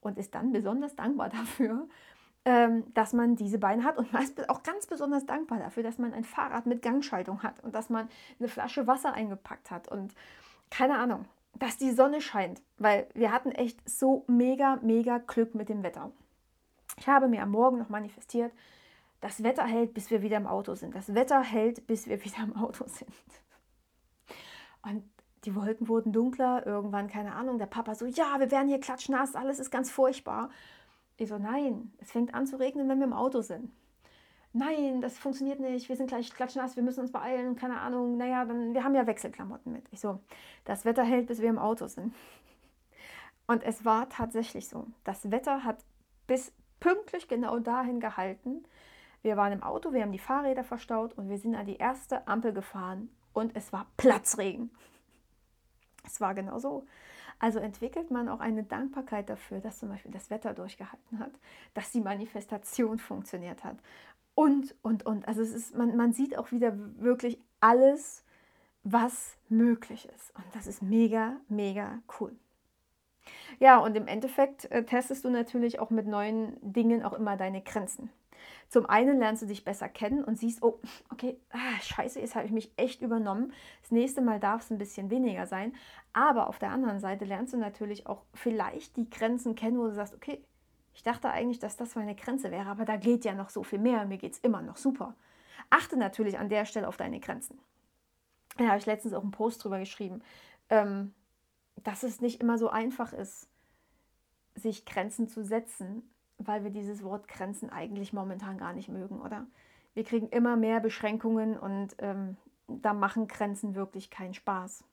und 0.00 0.18
ist 0.18 0.34
dann 0.34 0.52
besonders 0.52 0.96
dankbar 0.96 1.28
dafür, 1.30 1.88
dass 2.44 3.12
man 3.12 3.36
diese 3.36 3.58
Beine 3.58 3.84
hat 3.84 3.98
und 3.98 4.12
man 4.14 4.22
ist 4.22 4.48
auch 4.48 4.62
ganz 4.62 4.86
besonders 4.86 5.26
dankbar 5.26 5.58
dafür, 5.58 5.82
dass 5.82 5.98
man 5.98 6.14
ein 6.14 6.24
Fahrrad 6.24 6.64
mit 6.64 6.80
Gangschaltung 6.80 7.42
hat 7.42 7.62
und 7.62 7.74
dass 7.74 7.90
man 7.90 8.08
eine 8.38 8.48
Flasche 8.48 8.86
Wasser 8.86 9.12
eingepackt 9.12 9.70
hat 9.70 9.88
und 9.88 10.14
keine 10.70 10.96
Ahnung, 10.98 11.26
dass 11.58 11.76
die 11.76 11.90
Sonne 11.90 12.22
scheint, 12.22 12.62
weil 12.78 13.08
wir 13.12 13.32
hatten 13.32 13.52
echt 13.52 13.86
so 13.88 14.24
mega, 14.26 14.78
mega 14.82 15.18
Glück 15.18 15.54
mit 15.54 15.68
dem 15.68 15.82
Wetter. 15.82 16.12
Ich 16.96 17.08
habe 17.08 17.28
mir 17.28 17.42
am 17.42 17.50
Morgen 17.50 17.78
noch 17.78 17.90
manifestiert, 17.90 18.52
das 19.20 19.42
Wetter 19.42 19.64
hält, 19.64 19.92
bis 19.92 20.10
wir 20.10 20.22
wieder 20.22 20.38
im 20.38 20.46
Auto 20.46 20.74
sind. 20.74 20.94
Das 20.94 21.14
Wetter 21.14 21.42
hält, 21.42 21.86
bis 21.86 22.06
wir 22.06 22.24
wieder 22.24 22.42
im 22.42 22.56
Auto 22.56 22.86
sind. 22.86 23.12
Und 24.82 25.04
die 25.44 25.54
Wolken 25.54 25.88
wurden 25.88 26.12
dunkler, 26.12 26.66
irgendwann, 26.66 27.08
keine 27.08 27.34
Ahnung, 27.34 27.58
der 27.58 27.66
Papa 27.66 27.94
so, 27.94 28.06
ja, 28.06 28.38
wir 28.38 28.50
werden 28.50 28.68
hier 28.68 28.80
klatschnass, 28.80 29.34
alles 29.34 29.58
ist 29.58 29.70
ganz 29.70 29.90
furchtbar. 29.90 30.50
Ich 31.20 31.28
so, 31.28 31.36
nein, 31.36 31.92
es 31.98 32.10
fängt 32.12 32.32
an 32.32 32.46
zu 32.46 32.58
regnen, 32.58 32.88
wenn 32.88 32.98
wir 32.98 33.06
im 33.06 33.12
Auto 33.12 33.42
sind. 33.42 33.70
Nein, 34.54 35.02
das 35.02 35.18
funktioniert 35.18 35.60
nicht, 35.60 35.90
wir 35.90 35.96
sind 35.96 36.06
gleich 36.06 36.32
klatschnass, 36.32 36.76
wir 36.76 36.82
müssen 36.82 37.00
uns 37.00 37.12
beeilen, 37.12 37.56
keine 37.56 37.78
Ahnung, 37.78 38.16
naja, 38.16 38.46
dann, 38.46 38.72
wir 38.72 38.82
haben 38.82 38.94
ja 38.94 39.06
Wechselklamotten 39.06 39.70
mit. 39.70 39.84
Ich 39.90 40.00
so, 40.00 40.20
das 40.64 40.86
Wetter 40.86 41.04
hält, 41.04 41.26
bis 41.26 41.42
wir 41.42 41.50
im 41.50 41.58
Auto 41.58 41.88
sind. 41.88 42.14
Und 43.46 43.62
es 43.62 43.84
war 43.84 44.08
tatsächlich 44.08 44.66
so. 44.66 44.86
Das 45.04 45.30
Wetter 45.30 45.62
hat 45.62 45.84
bis 46.26 46.54
pünktlich 46.80 47.28
genau 47.28 47.58
dahin 47.58 48.00
gehalten. 48.00 48.64
Wir 49.20 49.36
waren 49.36 49.52
im 49.52 49.62
Auto, 49.62 49.92
wir 49.92 50.00
haben 50.00 50.12
die 50.12 50.18
Fahrräder 50.18 50.64
verstaut 50.64 51.12
und 51.18 51.28
wir 51.28 51.36
sind 51.36 51.54
an 51.54 51.66
die 51.66 51.76
erste 51.76 52.26
Ampel 52.26 52.54
gefahren 52.54 53.10
und 53.34 53.54
es 53.54 53.74
war 53.74 53.86
Platzregen. 53.98 54.70
Es 56.02 56.18
war 56.18 56.32
genau 56.34 56.58
so. 56.58 56.86
Also 57.40 57.58
entwickelt 57.58 58.10
man 58.10 58.28
auch 58.28 58.40
eine 58.40 58.62
Dankbarkeit 58.62 59.28
dafür, 59.30 59.60
dass 59.60 59.78
zum 59.78 59.88
Beispiel 59.88 60.12
das 60.12 60.30
Wetter 60.30 60.54
durchgehalten 60.54 61.18
hat, 61.18 61.32
dass 61.74 61.90
die 61.90 62.02
Manifestation 62.02 62.98
funktioniert 62.98 63.64
hat 63.64 63.78
und, 64.34 64.74
und, 64.82 65.04
und. 65.06 65.26
Also 65.26 65.42
es 65.42 65.52
ist, 65.52 65.74
man, 65.74 65.96
man 65.96 66.12
sieht 66.12 66.36
auch 66.38 66.52
wieder 66.52 66.74
wirklich 66.98 67.38
alles, 67.60 68.24
was 68.84 69.36
möglich 69.48 70.08
ist. 70.14 70.34
Und 70.36 70.44
das 70.54 70.66
ist 70.66 70.82
mega, 70.82 71.36
mega 71.48 71.98
cool. 72.20 72.32
Ja, 73.58 73.78
und 73.78 73.96
im 73.96 74.06
Endeffekt 74.06 74.70
äh, 74.70 74.84
testest 74.84 75.24
du 75.24 75.30
natürlich 75.30 75.78
auch 75.78 75.90
mit 75.90 76.06
neuen 76.06 76.56
Dingen 76.62 77.02
auch 77.02 77.12
immer 77.12 77.36
deine 77.36 77.60
Grenzen. 77.62 78.10
Zum 78.68 78.86
einen 78.86 79.18
lernst 79.18 79.42
du 79.42 79.46
dich 79.46 79.64
besser 79.64 79.88
kennen 79.88 80.24
und 80.24 80.38
siehst, 80.38 80.62
oh, 80.62 80.80
okay, 81.10 81.38
ah, 81.50 81.80
scheiße, 81.80 82.20
jetzt 82.20 82.34
habe 82.34 82.46
ich 82.46 82.52
mich 82.52 82.72
echt 82.76 83.02
übernommen. 83.02 83.52
Das 83.82 83.90
nächste 83.90 84.20
Mal 84.20 84.40
darf 84.40 84.62
es 84.62 84.70
ein 84.70 84.78
bisschen 84.78 85.10
weniger 85.10 85.46
sein. 85.46 85.74
Aber 86.12 86.48
auf 86.48 86.58
der 86.58 86.70
anderen 86.70 87.00
Seite 87.00 87.24
lernst 87.24 87.52
du 87.52 87.58
natürlich 87.58 88.06
auch 88.06 88.22
vielleicht 88.34 88.96
die 88.96 89.10
Grenzen 89.10 89.54
kennen, 89.54 89.78
wo 89.78 89.84
du 89.84 89.94
sagst, 89.94 90.14
okay, 90.14 90.44
ich 90.92 91.02
dachte 91.02 91.30
eigentlich, 91.30 91.58
dass 91.58 91.76
das 91.76 91.94
meine 91.94 92.14
Grenze 92.14 92.50
wäre, 92.50 92.68
aber 92.68 92.84
da 92.84 92.96
geht 92.96 93.24
ja 93.24 93.34
noch 93.34 93.50
so 93.50 93.62
viel 93.62 93.78
mehr. 93.78 94.04
Mir 94.06 94.18
geht 94.18 94.34
es 94.34 94.38
immer 94.40 94.60
noch 94.62 94.76
super. 94.76 95.14
Achte 95.70 95.96
natürlich 95.96 96.38
an 96.38 96.48
der 96.48 96.64
Stelle 96.64 96.88
auf 96.88 96.96
deine 96.96 97.20
Grenzen. 97.20 97.58
Da 98.56 98.66
habe 98.66 98.78
ich 98.78 98.86
letztens 98.86 99.14
auch 99.14 99.22
einen 99.22 99.30
Post 99.30 99.64
drüber 99.64 99.78
geschrieben, 99.78 100.22
ähm, 100.68 101.14
dass 101.76 102.02
es 102.02 102.20
nicht 102.20 102.40
immer 102.40 102.58
so 102.58 102.68
einfach 102.68 103.12
ist, 103.12 103.48
sich 104.54 104.84
Grenzen 104.84 105.28
zu 105.28 105.42
setzen, 105.44 106.09
weil 106.46 106.64
wir 106.64 106.70
dieses 106.70 107.02
Wort 107.02 107.28
Grenzen 107.28 107.70
eigentlich 107.70 108.12
momentan 108.12 108.58
gar 108.58 108.72
nicht 108.72 108.88
mögen, 108.88 109.20
oder? 109.20 109.46
Wir 109.94 110.04
kriegen 110.04 110.28
immer 110.28 110.56
mehr 110.56 110.80
Beschränkungen 110.80 111.58
und 111.58 111.94
ähm, 111.98 112.36
da 112.68 112.94
machen 112.94 113.28
Grenzen 113.28 113.74
wirklich 113.74 114.10
keinen 114.10 114.34
Spaß. 114.34 114.84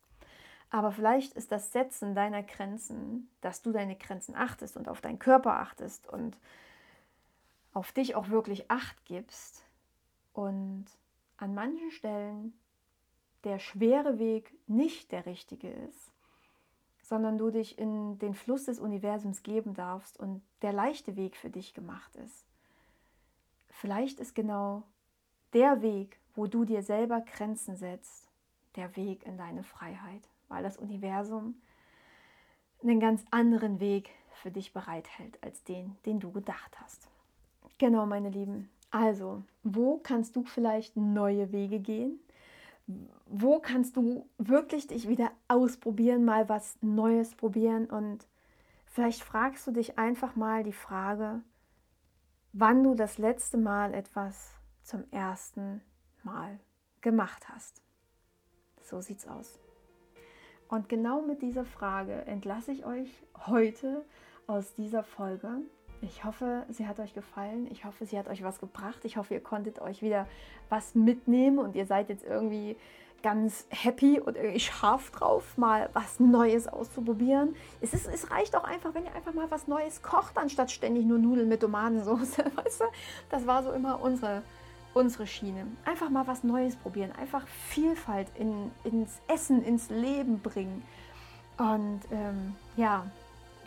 Aber 0.70 0.92
vielleicht 0.92 1.34
ist 1.34 1.52
das 1.52 1.72
Setzen 1.72 2.14
deiner 2.14 2.44
Grenzen, 2.44 3.30
dass 3.42 3.62
du 3.62 3.72
deine 3.72 3.96
Grenzen 3.96 4.36
achtest 4.36 4.76
und 4.76 4.90
auf 4.90 5.00
deinen 5.00 5.20
Körper 5.20 5.60
achtest 5.60 6.08
und 6.08 6.38
auf 7.74 7.92
dich 7.92 8.16
auch 8.16 8.30
wirklich 8.30 8.70
acht 8.70 9.06
gibst 9.06 9.64
und 10.34 10.86
an 11.38 11.54
manchen 11.54 11.92
Stellen 11.92 12.54
der 13.44 13.60
schwere 13.60 14.20
Weg 14.20 14.54
nicht 14.68 15.12
der 15.12 15.26
richtige 15.26 15.70
ist, 15.70 16.12
sondern 17.08 17.38
du 17.38 17.52
dich 17.52 17.80
in 17.80 18.20
den 18.20 18.34
Fluss 18.34 18.66
des 18.66 18.80
Universums 18.80 19.42
geben 19.42 19.74
darfst 19.74 20.20
und 20.20 20.42
der 20.62 20.74
leichte 20.74 21.16
Weg 21.16 21.38
für 21.38 21.50
dich 21.50 21.74
gemacht 21.74 22.14
ist. 22.18 22.46
Vielleicht 23.70 24.20
ist 24.20 24.36
genau 24.36 24.84
der 25.54 25.82
Weg, 25.82 26.20
wo 26.36 26.48
du 26.48 26.66
dir 26.66 26.84
selber 26.84 27.22
Grenzen 27.22 27.78
setzt, 27.78 28.28
der 28.76 28.94
Weg 28.98 29.26
in 29.26 29.38
deine 29.38 29.64
Freiheit, 29.64 30.28
weil 30.50 30.64
das 30.64 30.76
Universum 30.76 31.56
einen 32.84 33.00
ganz 33.00 33.24
anderen 33.32 33.80
Weg 33.80 34.10
für 34.34 34.52
dich 34.52 34.74
bereithält 34.74 35.42
als 35.42 35.64
den, 35.64 35.96
den 36.06 36.20
du 36.20 36.34
gedacht 36.34 36.78
hast. 36.82 37.08
Genau, 37.78 38.06
meine 38.06 38.30
Lieben. 38.30 38.70
Also, 38.92 39.44
wo 39.64 39.98
kannst 39.98 40.36
du 40.36 40.44
vielleicht 40.44 40.98
neue 40.98 41.54
Wege 41.54 41.80
gehen? 41.80 42.20
Wo 43.26 43.60
kannst 43.60 43.98
du 43.98 44.30
wirklich 44.38 44.88
dich 44.88 45.08
wieder 45.08 45.32
ausprobieren, 45.48 46.24
mal 46.24 46.48
was 46.48 46.78
Neues 46.82 47.36
probieren 47.36 47.86
und 47.88 48.28
vielleicht 48.86 49.22
fragst 49.22 49.68
du 49.68 49.72
dich 49.72 50.00
einfach 50.00 50.36
mal 50.36 50.64
die 50.64 50.74
Frage, 50.74 51.42
wann 52.54 52.84
du 52.84 52.96
das 52.96 53.18
letzte 53.18 53.58
Mal 53.58 53.94
etwas 53.94 54.54
zum 54.84 55.04
ersten 55.12 55.82
Mal 56.24 56.60
gemacht 57.02 57.50
hast. 57.50 57.82
So 58.82 59.02
sieht's 59.02 59.28
aus. 59.28 59.60
Und 60.70 60.90
genau 60.90 61.22
mit 61.22 61.42
dieser 61.42 61.66
Frage 61.66 62.26
entlasse 62.26 62.72
ich 62.72 62.86
euch 62.86 63.10
heute 63.48 64.06
aus 64.48 64.74
dieser 64.76 65.04
Folge. 65.04 65.62
Ich 66.02 66.24
hoffe, 66.24 66.64
sie 66.70 66.88
hat 66.88 67.00
euch 67.00 67.14
gefallen. 67.14 67.68
Ich 67.72 67.86
hoffe, 67.86 68.06
sie 68.06 68.18
hat 68.20 68.28
euch 68.28 68.44
was 68.44 68.60
gebracht. 68.60 69.00
Ich 69.04 69.18
hoffe, 69.18 69.34
ihr 69.34 69.40
konntet 69.40 69.80
euch 69.80 70.02
wieder 70.02 70.28
was 70.70 70.96
mitnehmen 70.96 71.60
und 71.60 71.76
ihr 71.76 71.86
seid 71.86 72.10
jetzt 72.10 72.26
irgendwie 72.26 72.76
ganz 73.24 73.66
happy 73.70 74.20
und 74.20 74.38
irgendwie 74.38 74.60
scharf 74.60 75.12
drauf, 75.12 75.58
mal 75.58 75.90
was 75.94 76.20
Neues 76.20 76.68
auszuprobieren. 76.68 77.56
Es, 77.82 77.94
ist, 77.94 78.08
es 78.08 78.32
reicht 78.32 78.56
auch 78.56 78.64
einfach, 78.64 78.94
wenn 78.94 79.06
ihr 79.06 79.16
einfach 79.16 79.34
mal 79.34 79.50
was 79.50 79.68
Neues 79.68 80.02
kocht, 80.02 80.38
anstatt 80.38 80.72
ständig 80.72 81.06
nur 81.06 81.18
Nudeln 81.18 81.50
mit 81.50 81.62
Tomatensauce. 81.62 82.38
Weißt 82.56 82.82
du? 82.82 82.86
Das 83.30 83.48
war 83.48 83.64
so 83.64 83.72
immer 83.72 84.02
unsere, 84.02 84.44
unsere 84.94 85.26
Schiene. 85.26 85.66
Einfach 85.86 86.10
mal 86.10 86.28
was 86.28 86.44
Neues 86.44 86.76
probieren. 86.76 87.12
Einfach 87.12 87.48
Vielfalt 87.48 88.28
in, 88.36 88.72
ins 88.84 89.20
Essen, 89.28 89.64
ins 89.64 89.90
Leben 89.90 90.40
bringen. 90.42 90.84
Und 91.58 92.02
ähm, 92.12 92.56
ja, 92.76 93.08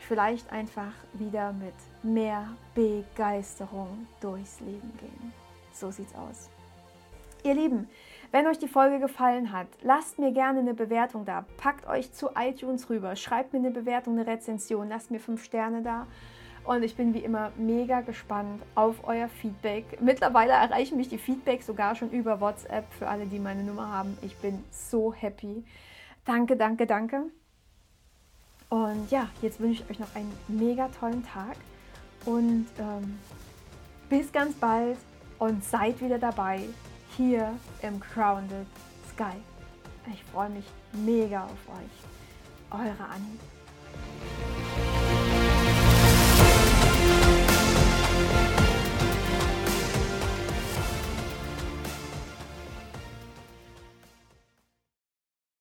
vielleicht 0.01 0.51
einfach 0.51 0.93
wieder 1.13 1.53
mit 1.53 1.75
mehr 2.03 2.49
Begeisterung 2.75 4.07
durchs 4.21 4.61
Leben 4.61 4.93
gehen. 4.99 5.33
So 5.73 5.91
sieht's 5.91 6.15
aus. 6.15 6.51
Ihr 7.43 7.55
Lieben, 7.55 7.89
wenn 8.33 8.47
euch 8.47 8.59
die 8.59 8.69
Folge 8.69 8.99
gefallen 8.99 9.53
hat, 9.53 9.67
lasst 9.83 10.19
mir 10.19 10.33
gerne 10.33 10.61
eine 10.61 10.75
Bewertung 10.75 11.25
da. 11.25 11.47
Packt 11.57 11.89
euch 11.89 12.13
zu 12.13 12.31
iTunes 12.37 12.91
rüber, 12.91 13.17
schreibt 13.17 13.53
mir 13.53 13.61
eine 13.61 13.71
Bewertung, 13.71 14.19
eine 14.19 14.27
Rezension, 14.27 14.89
lasst 14.89 15.11
mir 15.11 15.21
fünf 15.21 15.43
Sterne 15.43 15.83
da. 15.83 16.07
Und 16.65 16.83
ich 16.83 16.95
bin 16.95 17.15
wie 17.15 17.21
immer 17.21 17.51
mega 17.57 18.03
gespannt 18.03 18.63
auf 18.75 18.97
euer 19.05 19.29
Feedback. 19.29 20.01
Mittlerweile 20.01 20.53
erreichen 20.53 20.99
mich 20.99 21.09
die 21.09 21.19
Feedbacks 21.19 21.67
sogar 21.67 21.95
schon 21.95 22.11
über 22.11 22.41
WhatsApp 22.41 22.85
für 22.93 23.09
alle, 23.09 23.27
die 23.27 23.39
meine 23.39 23.63
Nummer 23.63 23.91
haben. 23.91 24.17
Ich 24.23 24.37
bin 24.37 24.63
so 24.71 25.13
happy. 25.13 25.65
Danke, 26.27 26.57
danke, 26.57 26.87
danke. 26.87 27.31
Und 28.71 29.11
ja, 29.11 29.29
jetzt 29.43 29.61
wünsche 29.61 29.83
ich 29.83 29.91
euch 29.91 29.99
noch 29.99 30.15
einen 30.15 30.33
mega 30.49 30.89
tollen 30.99 31.25
Tag 31.25 31.57
und 32.25 32.67
ähm, 32.79 33.19
bis 34.09 34.33
ganz 34.33 34.55
bald 34.55 34.97
und 35.39 35.65
seid 35.65 36.01
wieder 36.01 36.19
dabei 36.19 36.63
hier 37.17 37.53
im 37.83 38.01
Grounded 38.01 38.67
Sky. 39.13 39.37
Ich 40.13 40.23
freue 40.25 40.51
mich 40.51 40.65
mega 40.93 41.45
auf 41.45 41.51
euch. 41.69 42.71
Eure 42.71 43.05
Annie. 43.05 43.39